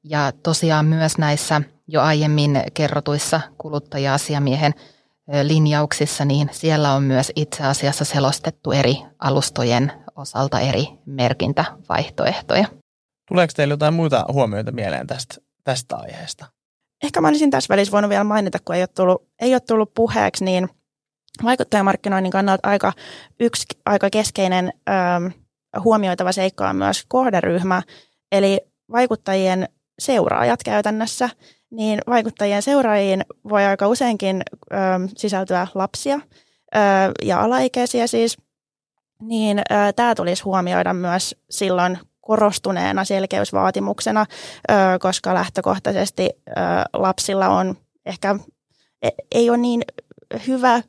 Ja 0.04 0.32
tosiaan 0.44 0.86
myös 0.86 1.18
näissä 1.18 1.62
jo 1.88 2.02
aiemmin 2.02 2.64
kerrotuissa 2.74 3.42
kuluttaja-asiamiehen 3.58 4.74
linjauksissa, 5.44 6.26
niin 6.26 6.50
siellä 6.52 6.94
on 6.94 7.04
myös 7.04 7.32
itse 7.36 7.64
asiassa 7.64 8.06
selostettu 8.06 8.72
eri 8.72 8.96
alustojen 9.20 9.92
osalta 10.16 10.60
eri 10.60 10.88
merkintävaihtoehtoja. 11.06 12.66
Tuleeko 13.28 13.54
teille 13.56 13.74
jotain 13.74 13.94
muita 13.94 14.26
huomioita 14.32 14.72
mieleen 14.72 15.08
tästä, 15.08 15.36
tästä 15.64 15.96
aiheesta? 15.96 16.46
Ehkä 17.04 17.22
mä 17.22 17.28
olisin 17.28 17.52
tässä 17.52 17.74
välissä 17.74 17.92
voinut 17.92 18.10
vielä 18.10 18.24
mainita, 18.24 18.60
kun 18.66 18.76
ei 18.76 18.82
ole 18.82 18.88
tullut, 18.88 19.28
ei 19.42 19.54
ole 19.54 19.60
tullut 19.60 19.94
puheeksi, 19.94 20.46
niin 20.46 20.70
vaikuttajamarkkinoinnin 21.44 22.32
kannalta 22.32 22.70
aika, 22.70 22.94
yksi 23.40 23.66
aika 23.86 24.10
keskeinen 24.10 24.74
ö, 24.90 25.32
huomioitava 25.80 26.32
seikka 26.32 26.70
on 26.70 26.76
myös 26.76 27.06
kohderyhmä, 27.08 27.82
eli 28.32 28.62
vaikuttajien 28.92 29.70
seuraajat 30.00 30.64
käytännössä 30.64 31.30
niin 31.70 32.00
vaikuttajien 32.08 32.62
seuraajiin 32.62 33.26
voi 33.50 33.66
aika 33.66 33.88
useinkin 33.88 34.44
ö, 34.72 34.76
sisältyä 35.18 35.68
lapsia 35.76 36.16
ö, 36.16 36.80
ja 37.24 37.42
alaikäisiä 37.42 38.08
siis, 38.08 38.38
niin 39.22 39.62
tämä 39.96 40.16
tulisi 40.16 40.44
huomioida 40.44 40.94
myös 40.94 41.36
silloin 41.50 42.00
korostuneena 42.22 43.04
selkeysvaatimuksena, 43.04 44.26
ö, 44.72 44.74
koska 45.00 45.34
lähtökohtaisesti 45.34 46.30
ö, 46.50 46.52
lapsilla 46.94 47.48
on 47.48 47.78
ehkä 48.06 48.36
e, 49.02 49.10
ei 49.32 49.50
ole 49.50 49.58
niin 49.58 49.82
hyvä 50.48 50.82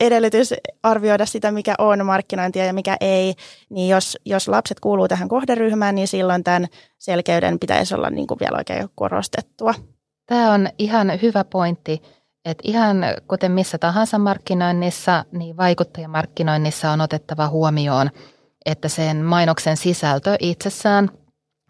edellytys 0.00 0.54
arvioida 0.82 1.26
sitä, 1.26 1.52
mikä 1.52 1.74
on 1.78 2.06
markkinointia 2.06 2.64
ja 2.64 2.72
mikä 2.72 2.96
ei, 3.00 3.34
niin 3.70 3.88
jos, 3.88 4.18
jos 4.24 4.48
lapset 4.48 4.80
kuuluu 4.80 5.08
tähän 5.08 5.28
kohderyhmään, 5.28 5.94
niin 5.94 6.08
silloin 6.08 6.44
tämän 6.44 6.66
selkeyden 6.98 7.58
pitäisi 7.58 7.94
olla 7.94 8.10
niin 8.10 8.26
kuin 8.26 8.40
vielä 8.40 8.58
oikein 8.58 8.88
korostettua. 8.94 9.74
Tämä 10.26 10.52
on 10.52 10.68
ihan 10.78 11.12
hyvä 11.22 11.44
pointti, 11.44 12.02
että 12.44 12.62
ihan 12.64 13.04
kuten 13.28 13.52
missä 13.52 13.78
tahansa 13.78 14.18
markkinoinnissa, 14.18 15.24
niin 15.32 15.56
vaikuttajamarkkinoinnissa 15.56 16.90
on 16.90 17.00
otettava 17.00 17.48
huomioon, 17.48 18.10
että 18.66 18.88
sen 18.88 19.16
mainoksen 19.16 19.76
sisältö 19.76 20.36
itsessään, 20.40 21.08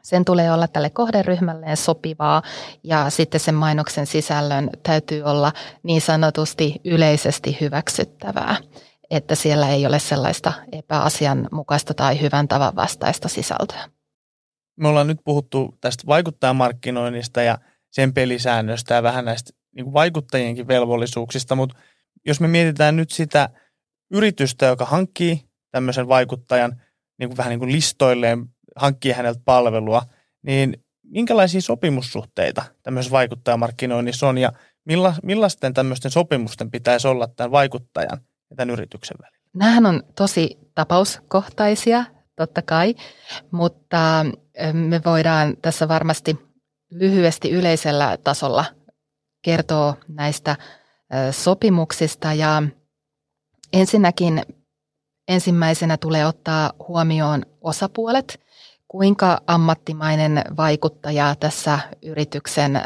sen 0.03 0.25
tulee 0.25 0.53
olla 0.53 0.69
tälle 0.69 0.91
kohderyhmälleen 0.91 1.77
sopivaa 1.77 2.43
ja 2.85 3.11
sitten 3.11 3.41
sen 3.41 3.55
mainoksen 3.55 4.07
sisällön 4.07 4.71
täytyy 4.83 5.23
olla 5.23 5.53
niin 5.83 6.01
sanotusti 6.01 6.75
yleisesti 6.85 7.57
hyväksyttävää, 7.61 8.57
että 9.11 9.35
siellä 9.35 9.69
ei 9.69 9.87
ole 9.87 9.99
sellaista 9.99 10.53
epäasianmukaista 10.73 11.95
tai 11.95 12.21
hyvän 12.21 12.49
tavan 12.49 12.77
vastaista 12.77 13.29
sisältöä. 13.29 13.89
Me 14.77 14.89
ollaan 14.89 15.07
nyt 15.07 15.21
puhuttu 15.25 15.75
tästä 15.81 16.07
vaikuttajamarkkinoinnista 16.07 17.43
ja 17.43 17.59
sen 17.91 18.15
pelisäännöstä 18.15 18.95
ja 18.95 19.03
vähän 19.03 19.25
näistä 19.25 19.51
niin 19.77 19.93
vaikuttajienkin 19.93 20.69
velvollisuuksista, 20.69 21.55
mutta 21.55 21.77
jos 22.27 22.41
me 22.41 22.49
mietitään 22.49 22.97
nyt 22.97 23.11
sitä 23.11 23.49
yritystä, 24.11 24.67
joka 24.67 24.85
hankkii 24.85 25.49
tämmöisen 25.71 26.09
vaikuttajan 26.09 26.83
niin 27.19 27.29
kuin 27.29 27.37
vähän 27.37 27.51
niin 27.51 27.59
kuin 27.59 27.73
listoilleen, 27.73 28.47
hankkii 28.79 29.13
häneltä 29.13 29.41
palvelua, 29.45 30.03
niin 30.43 30.85
minkälaisia 31.03 31.61
sopimussuhteita 31.61 32.65
tämmöisessä 32.83 33.13
vaikuttajamarkkinoinnissa 33.13 34.29
on 34.29 34.39
ja 34.39 34.53
milla, 34.85 35.15
millaisten 35.23 35.75
tämmöisten 35.75 36.11
sopimusten 36.11 36.71
pitäisi 36.71 37.09
olla 37.09 37.27
tämän 37.27 37.51
vaikuttajan 37.51 38.19
ja 38.51 38.57
tämän 38.57 38.71
yrityksen 38.71 39.17
välillä? 39.23 39.39
Nämähän 39.55 39.87
on 39.87 40.03
tosi 40.17 40.59
tapauskohtaisia, 40.75 42.05
totta 42.37 42.63
kai, 42.63 42.95
mutta 43.51 44.27
me 44.73 45.01
voidaan 45.05 45.57
tässä 45.63 45.89
varmasti 45.89 46.39
lyhyesti 46.91 47.51
yleisellä 47.51 48.19
tasolla 48.25 48.65
kertoo 49.43 49.95
näistä 50.09 50.57
sopimuksista 51.31 52.33
ja 52.33 52.63
ensinnäkin 53.73 54.43
ensimmäisenä 55.29 55.97
tulee 55.97 56.27
ottaa 56.27 56.73
huomioon 56.89 57.43
osapuolet, 57.61 58.41
kuinka 58.89 59.41
ammattimainen 59.47 60.45
vaikuttaja 60.57 61.35
tässä 61.41 61.79
yrityksen 62.03 62.81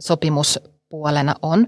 sopimuspuolena 0.00 1.34
on. 1.42 1.66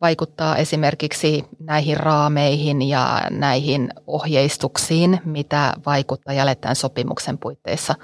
Vaikuttaa 0.00 0.56
esimerkiksi 0.56 1.44
näihin 1.58 1.96
raameihin 1.96 2.82
ja 2.82 3.22
näihin 3.30 3.90
ohjeistuksiin, 4.06 5.20
mitä 5.24 5.74
vaikuttajalle 5.86 6.54
tämän 6.54 6.76
sopimuksen 6.76 7.38
puitteissa 7.38 7.94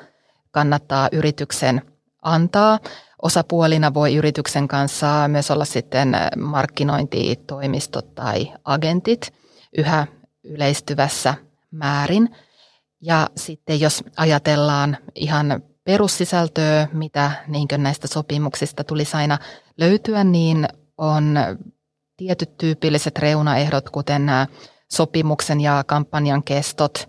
kannattaa 0.50 1.08
yrityksen 1.12 1.82
antaa. 2.22 2.78
Osapuolina 3.22 3.94
voi 3.94 4.14
yrityksen 4.14 4.68
kanssa 4.68 5.28
myös 5.28 5.50
olla 5.50 5.64
sitten 5.64 6.16
markkinointitoimistot 6.36 8.14
tai 8.14 8.52
agentit 8.64 9.32
yhä 9.78 10.06
yleistyvässä 10.44 11.34
määrin. 11.70 12.36
Ja 13.00 13.28
sitten 13.36 13.80
jos 13.80 14.04
ajatellaan 14.16 14.96
ihan 15.14 15.62
perussisältöä, 15.84 16.88
mitä 16.92 17.32
niin 17.48 17.68
näistä 17.76 18.06
sopimuksista 18.06 18.84
tulisi 18.84 19.16
aina 19.16 19.38
löytyä, 19.78 20.24
niin 20.24 20.68
on 20.98 21.38
tietyt 22.16 22.56
tyypilliset 22.56 23.18
reunaehdot, 23.18 23.90
kuten 23.90 24.26
nämä 24.26 24.46
sopimuksen 24.92 25.60
ja 25.60 25.84
kampanjan 25.86 26.42
kestot, 26.42 27.08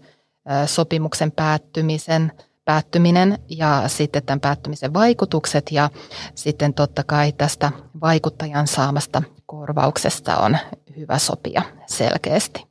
sopimuksen 0.65 1.31
päättymisen– 1.31 2.31
päättyminen 2.67 3.39
ja 3.49 3.83
sitten 3.87 4.23
tämän 4.25 4.39
päättymisen 4.39 4.93
vaikutukset 4.93 5.71
ja 5.71 5.89
sitten 6.35 6.73
totta 6.73 7.03
kai 7.03 7.31
tästä 7.31 7.71
vaikuttajan 8.01 8.67
saamasta 8.67 9.23
korvauksesta 9.45 10.37
on 10.37 10.57
hyvä 10.97 11.17
sopia 11.17 11.61
selkeästi. 11.85 12.66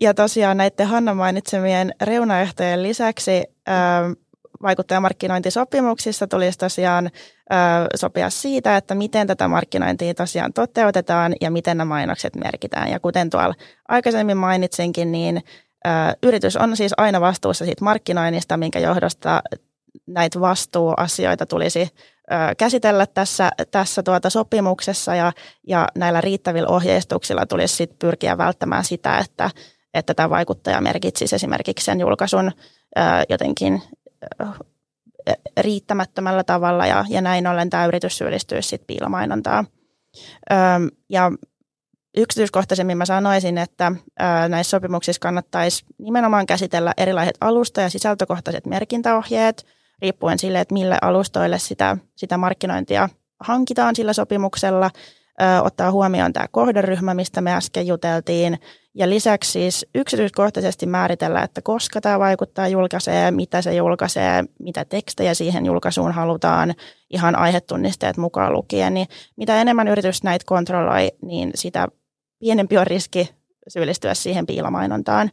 Ja 0.00 0.14
tosiaan 0.14 0.56
näiden 0.56 0.86
Hanna 0.86 1.14
mainitsemien 1.14 1.94
reunaehtojen 2.02 2.82
lisäksi 2.82 3.42
vaikuttajamarkkinointisopimuksissa 4.62 6.26
tulisi 6.26 6.58
tosiaan 6.58 7.10
sopia 7.94 8.30
siitä, 8.30 8.76
että 8.76 8.94
miten 8.94 9.26
tätä 9.26 9.48
markkinointia 9.48 10.14
tosiaan 10.14 10.52
toteutetaan 10.52 11.34
ja 11.40 11.50
miten 11.50 11.76
nämä 11.76 11.88
mainokset 11.88 12.36
merkitään. 12.36 12.90
Ja 12.90 13.00
kuten 13.00 13.30
tuolla 13.30 13.54
aikaisemmin 13.88 14.36
mainitsinkin, 14.36 15.12
niin 15.12 15.42
yritys 16.22 16.56
on 16.56 16.76
siis 16.76 16.92
aina 16.96 17.20
vastuussa 17.20 17.64
siitä 17.64 17.84
markkinoinnista, 17.84 18.56
minkä 18.56 18.78
johdosta 18.78 19.42
näitä 20.06 20.40
vastuuasioita 20.40 21.46
tulisi 21.46 21.88
käsitellä 22.58 23.06
tässä, 23.06 23.50
tässä 23.70 24.02
tuota 24.02 24.30
sopimuksessa 24.30 25.14
ja, 25.14 25.32
ja 25.66 25.88
näillä 25.96 26.20
riittävillä 26.20 26.68
ohjeistuksilla 26.68 27.46
tulisi 27.46 27.76
sit 27.76 27.98
pyrkiä 27.98 28.38
välttämään 28.38 28.84
sitä, 28.84 29.18
että, 29.18 29.50
että 29.94 30.14
tämä 30.14 30.30
vaikuttaja 30.30 30.80
merkitsisi 30.80 31.34
esimerkiksi 31.34 31.84
sen 31.84 32.00
julkaisun 32.00 32.52
jotenkin 33.28 33.82
riittämättömällä 35.60 36.44
tavalla 36.44 36.86
ja, 36.86 37.04
ja 37.08 37.20
näin 37.20 37.46
ollen 37.46 37.70
tämä 37.70 37.86
yritys 37.86 38.18
syyllistyisi 38.18 38.68
sitten 38.68 38.86
piilomainontaan. 38.86 39.66
Ja 41.10 41.32
yksityiskohtaisemmin 42.16 42.98
mä 42.98 43.04
sanoisin, 43.04 43.58
että 43.58 43.92
näissä 44.48 44.70
sopimuksissa 44.70 45.20
kannattaisi 45.20 45.84
nimenomaan 45.98 46.46
käsitellä 46.46 46.94
erilaiset 46.96 47.36
alusta- 47.40 47.80
ja 47.80 47.90
sisältökohtaiset 47.90 48.66
merkintäohjeet, 48.66 49.66
riippuen 50.02 50.38
sille, 50.38 50.60
että 50.60 50.74
mille 50.74 50.98
alustoille 51.02 51.58
sitä, 51.58 51.96
sitä 52.16 52.36
markkinointia 52.36 53.08
hankitaan 53.40 53.96
sillä 53.96 54.12
sopimuksella, 54.12 54.90
ottaa 55.62 55.90
huomioon 55.90 56.32
tämä 56.32 56.46
kohderyhmä, 56.50 57.14
mistä 57.14 57.40
me 57.40 57.54
äsken 57.54 57.86
juteltiin, 57.86 58.58
ja 58.94 59.10
lisäksi 59.10 59.50
siis 59.50 59.86
yksityiskohtaisesti 59.94 60.86
määritellä, 60.86 61.42
että 61.42 61.62
koska 61.62 62.00
tämä 62.00 62.18
vaikuttaa 62.18 62.68
julkaisee, 62.68 63.30
mitä 63.30 63.62
se 63.62 63.74
julkaisee, 63.74 64.44
mitä 64.58 64.84
tekstejä 64.84 65.34
siihen 65.34 65.66
julkaisuun 65.66 66.12
halutaan, 66.12 66.74
ihan 67.10 67.36
aihetunnisteet 67.36 68.16
mukaan 68.16 68.52
lukien, 68.52 68.94
niin 68.94 69.06
mitä 69.36 69.60
enemmän 69.60 69.88
yritys 69.88 70.22
näitä 70.22 70.44
kontrolloi, 70.46 71.12
niin 71.22 71.50
sitä 71.54 71.88
pienempi 72.40 72.78
on 72.78 72.86
riski 72.86 73.30
syyllistyä 73.68 74.14
siihen 74.14 74.46
piilomainontaan. 74.46 75.30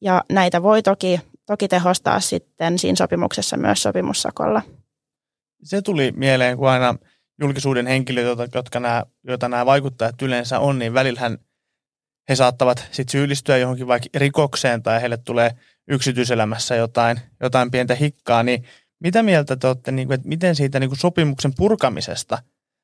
Ja 0.00 0.24
näitä 0.32 0.62
voi 0.62 0.82
toki, 0.82 1.20
toki 1.46 1.68
tehostaa 1.68 2.20
sitten 2.20 2.78
siinä 2.78 2.96
sopimuksessa 2.96 3.56
myös 3.56 3.82
sopimussakolla. 3.82 4.62
Se 5.62 5.82
tuli 5.82 6.12
mieleen, 6.16 6.56
kun 6.56 6.68
aina 6.68 6.94
julkisuuden 7.40 7.86
henkilöitä, 7.86 8.48
jotka 8.54 8.80
nämä, 8.80 9.04
joita 9.24 9.48
nämä 9.48 9.66
vaikuttajat 9.66 10.22
yleensä 10.22 10.60
on, 10.60 10.78
niin 10.78 10.94
välillähän 10.94 11.38
he 12.28 12.36
saattavat 12.36 12.88
sit 12.90 13.08
syyllistyä 13.08 13.56
johonkin 13.56 13.86
vaikka 13.86 14.08
rikokseen 14.14 14.82
tai 14.82 15.00
heille 15.00 15.16
tulee 15.16 15.50
yksityiselämässä 15.88 16.76
jotain, 16.76 17.20
jotain 17.40 17.70
pientä 17.70 17.94
hikkaa, 17.94 18.42
niin 18.42 18.64
mitä 19.00 19.22
mieltä 19.22 19.56
te 19.56 19.66
olette, 19.66 19.92
niin 19.92 20.08
kuin, 20.08 20.14
että 20.14 20.28
miten 20.28 20.56
siitä 20.56 20.80
niin 20.80 20.90
kuin 20.90 20.98
sopimuksen 20.98 21.52
purkamisesta 21.56 22.38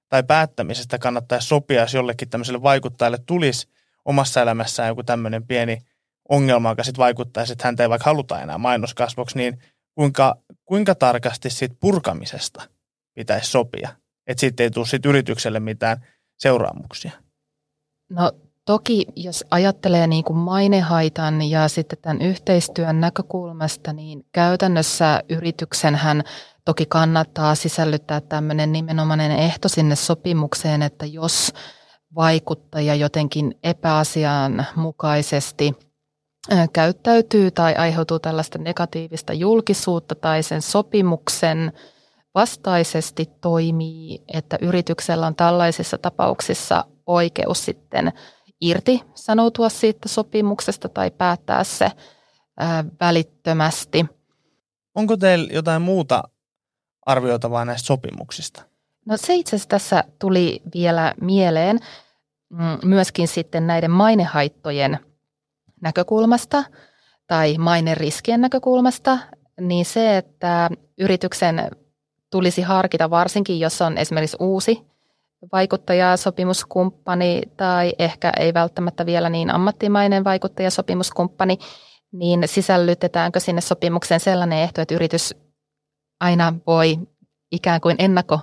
tai 0.08 0.22
päättämisestä 0.22 0.98
kannattaisi 0.98 1.48
sopia, 1.48 1.80
jos 1.80 1.94
jollekin 1.94 2.30
tämmöiselle 2.30 2.62
vaikuttajalle 2.62 3.18
tulisi 3.26 3.68
omassa 4.04 4.42
elämässään 4.42 4.88
joku 4.88 5.02
tämmöinen 5.02 5.46
pieni 5.46 5.78
ongelma, 6.28 6.68
joka 6.68 6.84
sitten 6.84 7.02
vaikuttaisi, 7.02 7.52
että 7.52 7.68
häntä 7.68 7.82
ei 7.82 7.88
vaikka 7.88 8.10
haluta 8.10 8.40
enää 8.40 8.58
mainoskasvoksi, 8.58 9.38
niin 9.38 9.58
kuinka, 9.94 10.36
kuinka 10.64 10.94
tarkasti 10.94 11.50
siitä 11.50 11.76
purkamisesta 11.80 12.68
pitäisi 13.14 13.50
sopia, 13.50 13.88
että 14.32 14.40
sitten 14.40 14.64
ei 14.64 14.70
tule 14.70 14.86
sit 14.86 15.06
yritykselle 15.06 15.60
mitään 15.60 16.06
seuraamuksia? 16.38 17.10
No 18.10 18.32
toki, 18.64 19.06
jos 19.16 19.44
ajattelee 19.50 20.06
niin 20.06 20.24
kuin 20.24 20.36
mainehaitan 20.36 21.42
ja 21.42 21.68
sitten 21.68 21.98
tämän 22.02 22.22
yhteistyön 22.22 23.00
näkökulmasta, 23.00 23.92
niin 23.92 24.26
käytännössä 24.32 25.22
yrityksenhän 25.28 26.22
toki 26.64 26.86
kannattaa 26.86 27.54
sisällyttää 27.54 28.20
tämmöinen 28.20 28.72
nimenomainen 28.72 29.30
ehto 29.30 29.68
sinne 29.68 29.96
sopimukseen, 29.96 30.82
että 30.82 31.06
jos 31.06 31.52
vaikuttaja 32.14 32.94
jotenkin 32.94 33.58
epäasianmukaisesti 33.62 35.72
käyttäytyy 36.72 37.50
tai 37.50 37.74
aiheutuu 37.74 38.18
tällaista 38.18 38.58
negatiivista 38.58 39.32
julkisuutta 39.32 40.14
tai 40.14 40.42
sen 40.42 40.62
sopimuksen 40.62 41.72
vastaisesti 42.34 43.26
toimii, 43.40 44.22
että 44.34 44.58
yrityksellä 44.60 45.26
on 45.26 45.34
tällaisissa 45.34 45.98
tapauksissa 45.98 46.84
oikeus 47.06 47.64
sitten 47.64 48.12
irti 48.60 49.00
sanoutua 49.14 49.68
siitä 49.68 50.08
sopimuksesta 50.08 50.88
tai 50.88 51.10
päättää 51.10 51.64
se 51.64 51.90
ää, 52.58 52.84
välittömästi. 53.00 54.06
Onko 54.94 55.16
teillä 55.16 55.48
jotain 55.52 55.82
muuta 55.82 56.22
arvioitavaa 57.06 57.64
näistä 57.64 57.86
sopimuksista? 57.86 58.62
No 59.06 59.16
se 59.16 59.34
itse 59.34 59.56
asiassa 59.56 59.68
tässä 59.68 60.04
tuli 60.18 60.62
vielä 60.74 61.14
mieleen 61.20 61.78
mm, 62.48 62.88
myöskin 62.88 63.28
sitten 63.28 63.66
näiden 63.66 63.90
mainehaittojen 63.90 64.98
näkökulmasta 65.80 66.64
tai 67.26 67.58
maineriskien 67.58 68.40
näkökulmasta, 68.40 69.18
niin 69.60 69.84
se, 69.84 70.16
että 70.16 70.70
yrityksen 70.98 71.70
tulisi 72.32 72.62
harkita 72.62 73.10
varsinkin, 73.10 73.60
jos 73.60 73.82
on 73.82 73.98
esimerkiksi 73.98 74.36
uusi 74.40 74.82
vaikuttajasopimuskumppani 75.52 77.42
tai 77.56 77.92
ehkä 77.98 78.32
ei 78.38 78.54
välttämättä 78.54 79.06
vielä 79.06 79.28
niin 79.28 79.50
ammattimainen 79.50 80.24
vaikuttajasopimuskumppani, 80.24 81.58
niin 82.12 82.42
sisällytetäänkö 82.46 83.40
sinne 83.40 83.60
sopimukseen 83.60 84.20
sellainen 84.20 84.58
ehto, 84.58 84.80
että 84.80 84.94
yritys 84.94 85.34
aina 86.20 86.54
voi 86.66 86.98
ikään 87.52 87.80
kuin 87.80 87.96
ennakko 87.98 88.40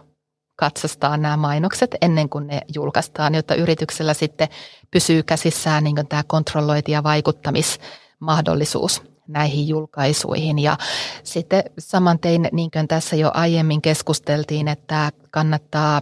katsastaa 0.56 1.18
nämä 1.18 1.38
mainokset 1.38 1.96
ennen 2.02 2.30
kuin 2.30 2.48
ne 2.48 2.62
julkaistaan, 2.76 3.36
jotta 3.36 3.56
yrityksellä 3.56 4.14
sitten 4.14 4.48
pysyy 4.92 5.24
käsissään 5.24 5.84
niin 5.84 6.08
tämä 6.10 6.24
kontrollointi- 6.28 6.92
ja 6.92 7.04
vaikuttamismahdollisuus 7.04 9.09
näihin 9.30 9.68
julkaisuihin. 9.68 10.60
Ja 10.60 10.78
sitten 11.24 11.64
saman 11.80 12.20
tein, 12.20 12.50
niin 12.52 12.72
kuin 12.72 12.88
tässä 12.88 13.16
jo 13.16 13.32
aiemmin 13.34 13.82
keskusteltiin, 13.82 14.68
että 14.68 15.12
kannattaa 15.32 16.02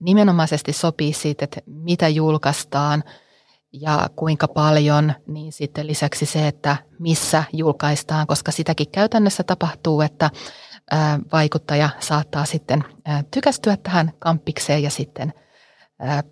nimenomaisesti 0.00 0.72
sopii 0.72 1.12
siitä, 1.12 1.44
että 1.44 1.60
mitä 1.66 2.08
julkaistaan 2.08 3.04
ja 3.72 4.10
kuinka 4.16 4.48
paljon, 4.48 5.12
niin 5.26 5.52
sitten 5.52 5.86
lisäksi 5.86 6.26
se, 6.26 6.48
että 6.48 6.76
missä 6.98 7.44
julkaistaan, 7.52 8.26
koska 8.26 8.52
sitäkin 8.52 8.90
käytännössä 8.92 9.42
tapahtuu, 9.42 10.00
että 10.00 10.30
vaikuttaja 11.32 11.90
saattaa 12.00 12.44
sitten 12.44 12.84
tykästyä 13.30 13.76
tähän 13.76 14.12
kampikseen 14.18 14.82
ja 14.82 14.90
sitten 14.90 15.32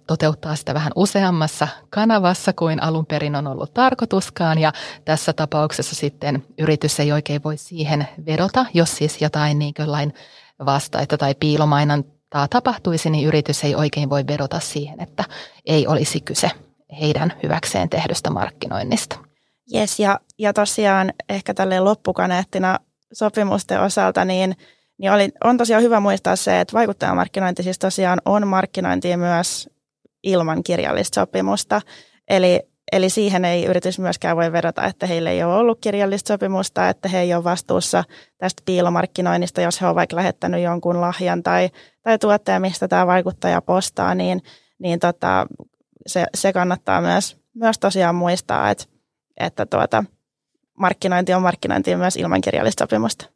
toteuttaa 0.07 0.57
sitä 0.57 0.75
vähän 0.75 0.93
useammassa 0.97 1.69
kanavassa 1.91 2.53
kuin 2.53 2.83
alun 2.83 3.07
perin 3.07 3.37
on 3.37 3.47
ollut 3.47 3.75
tarkoituskaan. 3.75 4.59
Ja 4.59 4.73
tässä 5.05 5.33
tapauksessa 5.33 5.95
sitten 5.95 6.45
yritys 6.59 7.01
ei 7.01 7.13
oikein 7.13 7.43
voi 7.43 7.57
siihen 7.57 8.09
vedota, 8.27 8.67
jos 8.75 8.97
siis 8.97 9.23
jotain 9.23 9.59
niin 9.59 9.75
lain 9.87 10.15
vastaita 10.67 11.19
tai 11.19 11.35
piilomainan 11.35 12.05
tämä 12.31 12.49
tapahtuisi, 12.49 13.11
niin 13.11 13.29
yritys 13.29 13.65
ei 13.65 13.75
oikein 13.75 14.11
voi 14.11 14.27
vedota 14.27 14.61
siihen, 14.61 15.01
että 15.01 15.25
ei 15.67 15.87
olisi 15.87 16.21
kyse 16.21 16.51
heidän 17.01 17.33
hyväkseen 17.43 17.89
tehdystä 17.89 18.31
markkinoinnista. 18.31 19.19
Yes, 19.75 20.01
ja, 20.01 20.21
ja 20.39 20.53
tosiaan 20.53 21.13
ehkä 21.29 21.55
tälle 21.55 21.81
loppukaneettina 21.81 22.79
sopimusten 23.13 23.81
osalta, 23.81 24.25
niin, 24.25 24.57
niin 24.99 25.13
oli, 25.13 25.29
on 25.45 25.57
tosiaan 25.57 25.83
hyvä 25.83 26.01
muistaa 26.01 26.37
se, 26.37 26.61
että 26.61 26.73
vaikuttajamarkkinointi 26.73 27.63
siis 27.63 27.79
tosiaan 27.79 28.21
on 28.25 28.47
markkinointia 28.47 29.19
myös 29.19 29.69
ilman 30.23 30.63
kirjallista 30.63 31.21
sopimusta. 31.21 31.81
Eli 32.29 32.61
Eli 32.93 33.11
siihen 33.11 33.45
ei 33.45 33.65
yritys 33.65 33.99
myöskään 33.99 34.37
voi 34.37 34.53
vedota, 34.53 34.85
että 34.85 35.07
heillä 35.07 35.31
ei 35.31 35.43
ole 35.43 35.55
ollut 35.55 35.79
kirjallista 35.81 36.29
sopimusta, 36.29 36.89
että 36.89 37.09
he 37.09 37.21
ei 37.21 37.35
ole 37.35 37.45
vastuussa 37.45 38.05
tästä 38.39 38.63
piilomarkkinoinnista, 38.67 39.61
jos 39.61 39.81
he 39.81 39.87
ovat 39.87 39.97
vaikka 39.97 40.17
lähettänyt 40.17 40.63
jonkun 40.63 41.01
lahjan 41.01 41.43
tai, 41.43 41.71
tai 42.03 42.19
tuotteen, 42.19 42.63
mistä 42.63 42.89
tämä 42.89 43.07
vaikuttaja 43.07 43.63
postaa, 43.63 44.15
niin, 44.15 44.43
niin 44.79 44.99
tota, 44.99 45.47
se, 46.07 46.27
se, 46.35 46.53
kannattaa 46.53 47.01
myös, 47.01 47.37
myös 47.55 47.79
tosiaan 47.79 48.15
muistaa, 48.15 48.71
että, 48.71 48.85
että 49.37 49.67
tuota, 49.67 50.05
markkinointi 50.79 51.35
on 51.35 51.43
markkinointi 51.43 51.97
myös 51.97 52.17
ilman 52.17 52.41
kirjallista 52.41 52.83
sopimusta. 52.83 53.27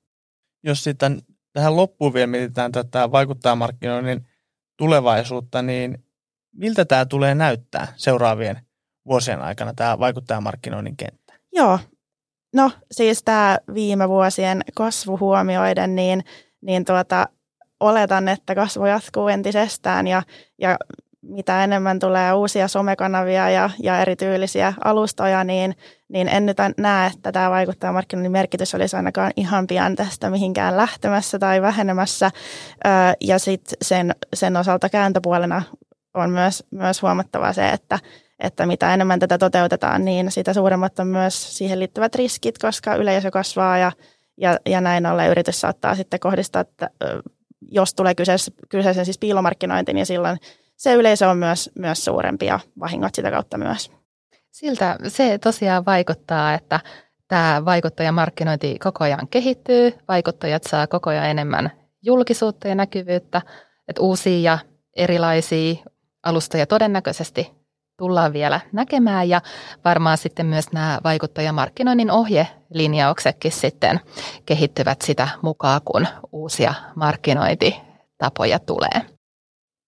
Jos 0.65 0.85
sitten 0.85 1.23
tähän 1.53 1.77
loppuun 1.77 2.15
vielä 2.15 2.27
mietitään 2.27 2.73
tätä 2.73 3.11
vaikuttajamarkkinoinnin 3.13 4.27
tulevaisuutta, 4.77 5.63
niin 5.63 6.05
miltä 6.57 6.85
tämä 6.85 7.07
tulee 7.07 7.35
näyttää 7.35 7.93
seuraavien 7.97 8.61
vuosien 9.07 9.41
aikana 9.41 9.75
tämä 9.75 9.99
vaikuttajamarkkinoinnin 9.99 10.97
kenttä? 10.97 11.35
Joo, 11.53 11.79
no 12.55 12.71
siis 12.91 13.23
tämä 13.23 13.59
viime 13.75 14.09
vuosien 14.09 14.61
kasvu 14.75 15.19
huomioiden, 15.19 15.95
niin, 15.95 16.25
niin 16.61 16.85
tuota, 16.85 17.29
oletan, 17.81 18.29
että 18.29 18.55
kasvu 18.55 18.87
jatkuu 18.87 19.29
entisestään 19.29 20.07
ja, 20.07 20.23
ja 20.59 20.77
mitä 21.23 21.65
enemmän 21.65 21.99
tulee 21.99 22.33
uusia 22.33 22.69
somekanavia 22.69 23.51
ja, 23.51 23.71
ja 23.83 24.01
erityylisiä 24.01 24.73
alustoja, 24.85 25.45
niin, 25.45 25.77
niin 26.09 26.29
en 26.29 26.47
nyt 26.47 26.57
näe, 26.79 27.11
että 27.15 27.33
tämä 27.33 27.51
vaikuttajamarkkinoinnin 27.51 28.33
merkitys 28.33 28.75
olisi 28.75 28.97
ainakaan 28.97 29.33
ihan 29.37 29.67
pian 29.67 29.97
tästä 29.97 30.31
mihinkään 30.31 30.77
lähtemässä 30.77 31.39
tai 31.39 31.63
vähenemässä. 31.63 32.31
Ja 33.21 33.39
sitten 33.39 33.77
sen, 33.83 34.15
sen 34.35 34.57
osalta 34.57 34.89
kääntöpuolena 34.89 35.63
on 36.15 36.31
myös, 36.31 36.65
myös 36.71 37.03
huomattava 37.03 37.53
se, 37.53 37.69
että, 37.69 37.99
että 38.39 38.67
mitä 38.67 38.95
enemmän 38.95 39.21
tätä 39.21 39.39
toteutetaan, 39.39 40.05
niin 40.05 40.31
sitä 40.31 40.55
suuremmat 40.55 40.99
on 40.99 41.07
myös 41.07 41.59
siihen 41.59 41.79
liittyvät 41.79 42.15
riskit, 42.15 42.59
koska 42.59 42.95
yleisö 42.95 43.31
kasvaa 43.31 43.79
ja, 43.79 43.93
ja, 44.37 44.59
ja 44.67 44.81
näin 44.81 45.07
ollen 45.07 45.31
yritys 45.31 45.61
saattaa 45.61 45.95
sitten 45.95 46.21
kohdistaa, 46.21 46.63
että 46.63 46.91
jos 47.71 47.95
tulee 47.95 48.15
kyseessä, 48.15 48.53
kyseessä 48.69 49.05
siis 49.05 49.19
piilomarkkinointi, 49.19 49.93
niin 49.93 50.07
silloin 50.07 50.39
se 50.83 50.95
yleisö 50.95 51.29
on 51.29 51.39
myös, 51.39 51.71
myös 51.79 52.05
suurempi 52.05 52.47
ja 52.47 52.61
vahingot 52.81 53.15
sitä 53.15 53.31
kautta 53.31 53.59
myös. 53.59 53.91
Siltä 54.51 54.97
se 55.09 55.39
tosiaan 55.39 55.85
vaikuttaa, 55.85 56.55
että 56.55 56.81
tämä 57.29 57.65
vaikuttajamarkkinointi 57.65 58.79
koko 58.79 59.05
ajan 59.05 59.29
kehittyy, 59.31 59.95
vaikuttajat 60.09 60.63
saa 60.63 60.87
koko 60.87 61.11
ajan 61.11 61.27
enemmän 61.27 61.71
julkisuutta 62.03 62.69
ja 62.69 62.75
näkyvyyttä, 62.75 63.43
että 63.89 64.03
uusia 64.03 64.53
ja 64.53 64.59
erilaisia 64.97 65.75
alustoja 66.23 66.67
todennäköisesti 66.67 67.51
tullaan 67.99 68.33
vielä 68.33 68.61
näkemään 68.73 69.29
ja 69.29 69.41
varmaan 69.85 70.19
sitten 70.19 70.47
myös 70.47 70.73
nämä 70.73 71.01
vaikuttajamarkkinoinnin 71.05 72.11
ohjelinjauksetkin 72.11 73.53
sitten 73.53 74.01
kehittyvät 74.47 75.03
sitä 75.03 75.29
mukaan, 75.43 75.81
kun 75.85 76.07
uusia 76.33 76.75
markkinointitapoja 76.95 78.59
tulee. 78.59 79.12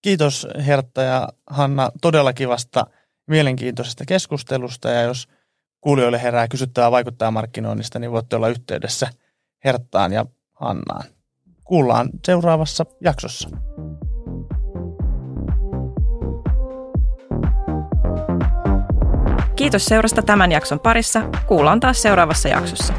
Kiitos 0.05 0.47
Hertta 0.67 1.03
ja 1.03 1.29
Hanna 1.47 1.91
todella 2.03 2.33
kivasta 2.33 2.87
mielenkiintoisesta 3.27 4.05
keskustelusta 4.05 4.89
ja 4.89 5.03
jos 5.03 5.29
kuulijoille 5.81 6.23
herää 6.23 6.49
kysyttävää 6.49 6.91
vaikuttajamarkkinoinnista, 6.91 7.99
niin 7.99 8.13
voitte 8.13 8.37
olla 8.37 8.49
yhteydessä 8.49 9.09
Herttaan 9.65 10.13
ja 10.13 10.27
Hannaan. 10.53 11.05
Kuullaan 11.65 12.11
seuraavassa 12.25 12.87
jaksossa. 13.01 13.49
Kiitos 19.57 19.85
seurasta 19.85 20.23
tämän 20.23 20.53
jakson 20.53 20.81
parissa. 20.81 21.23
Kuullaan 21.47 21.81
taas 21.81 22.03
seuraavassa 22.03 22.49
jaksossa. 22.49 22.95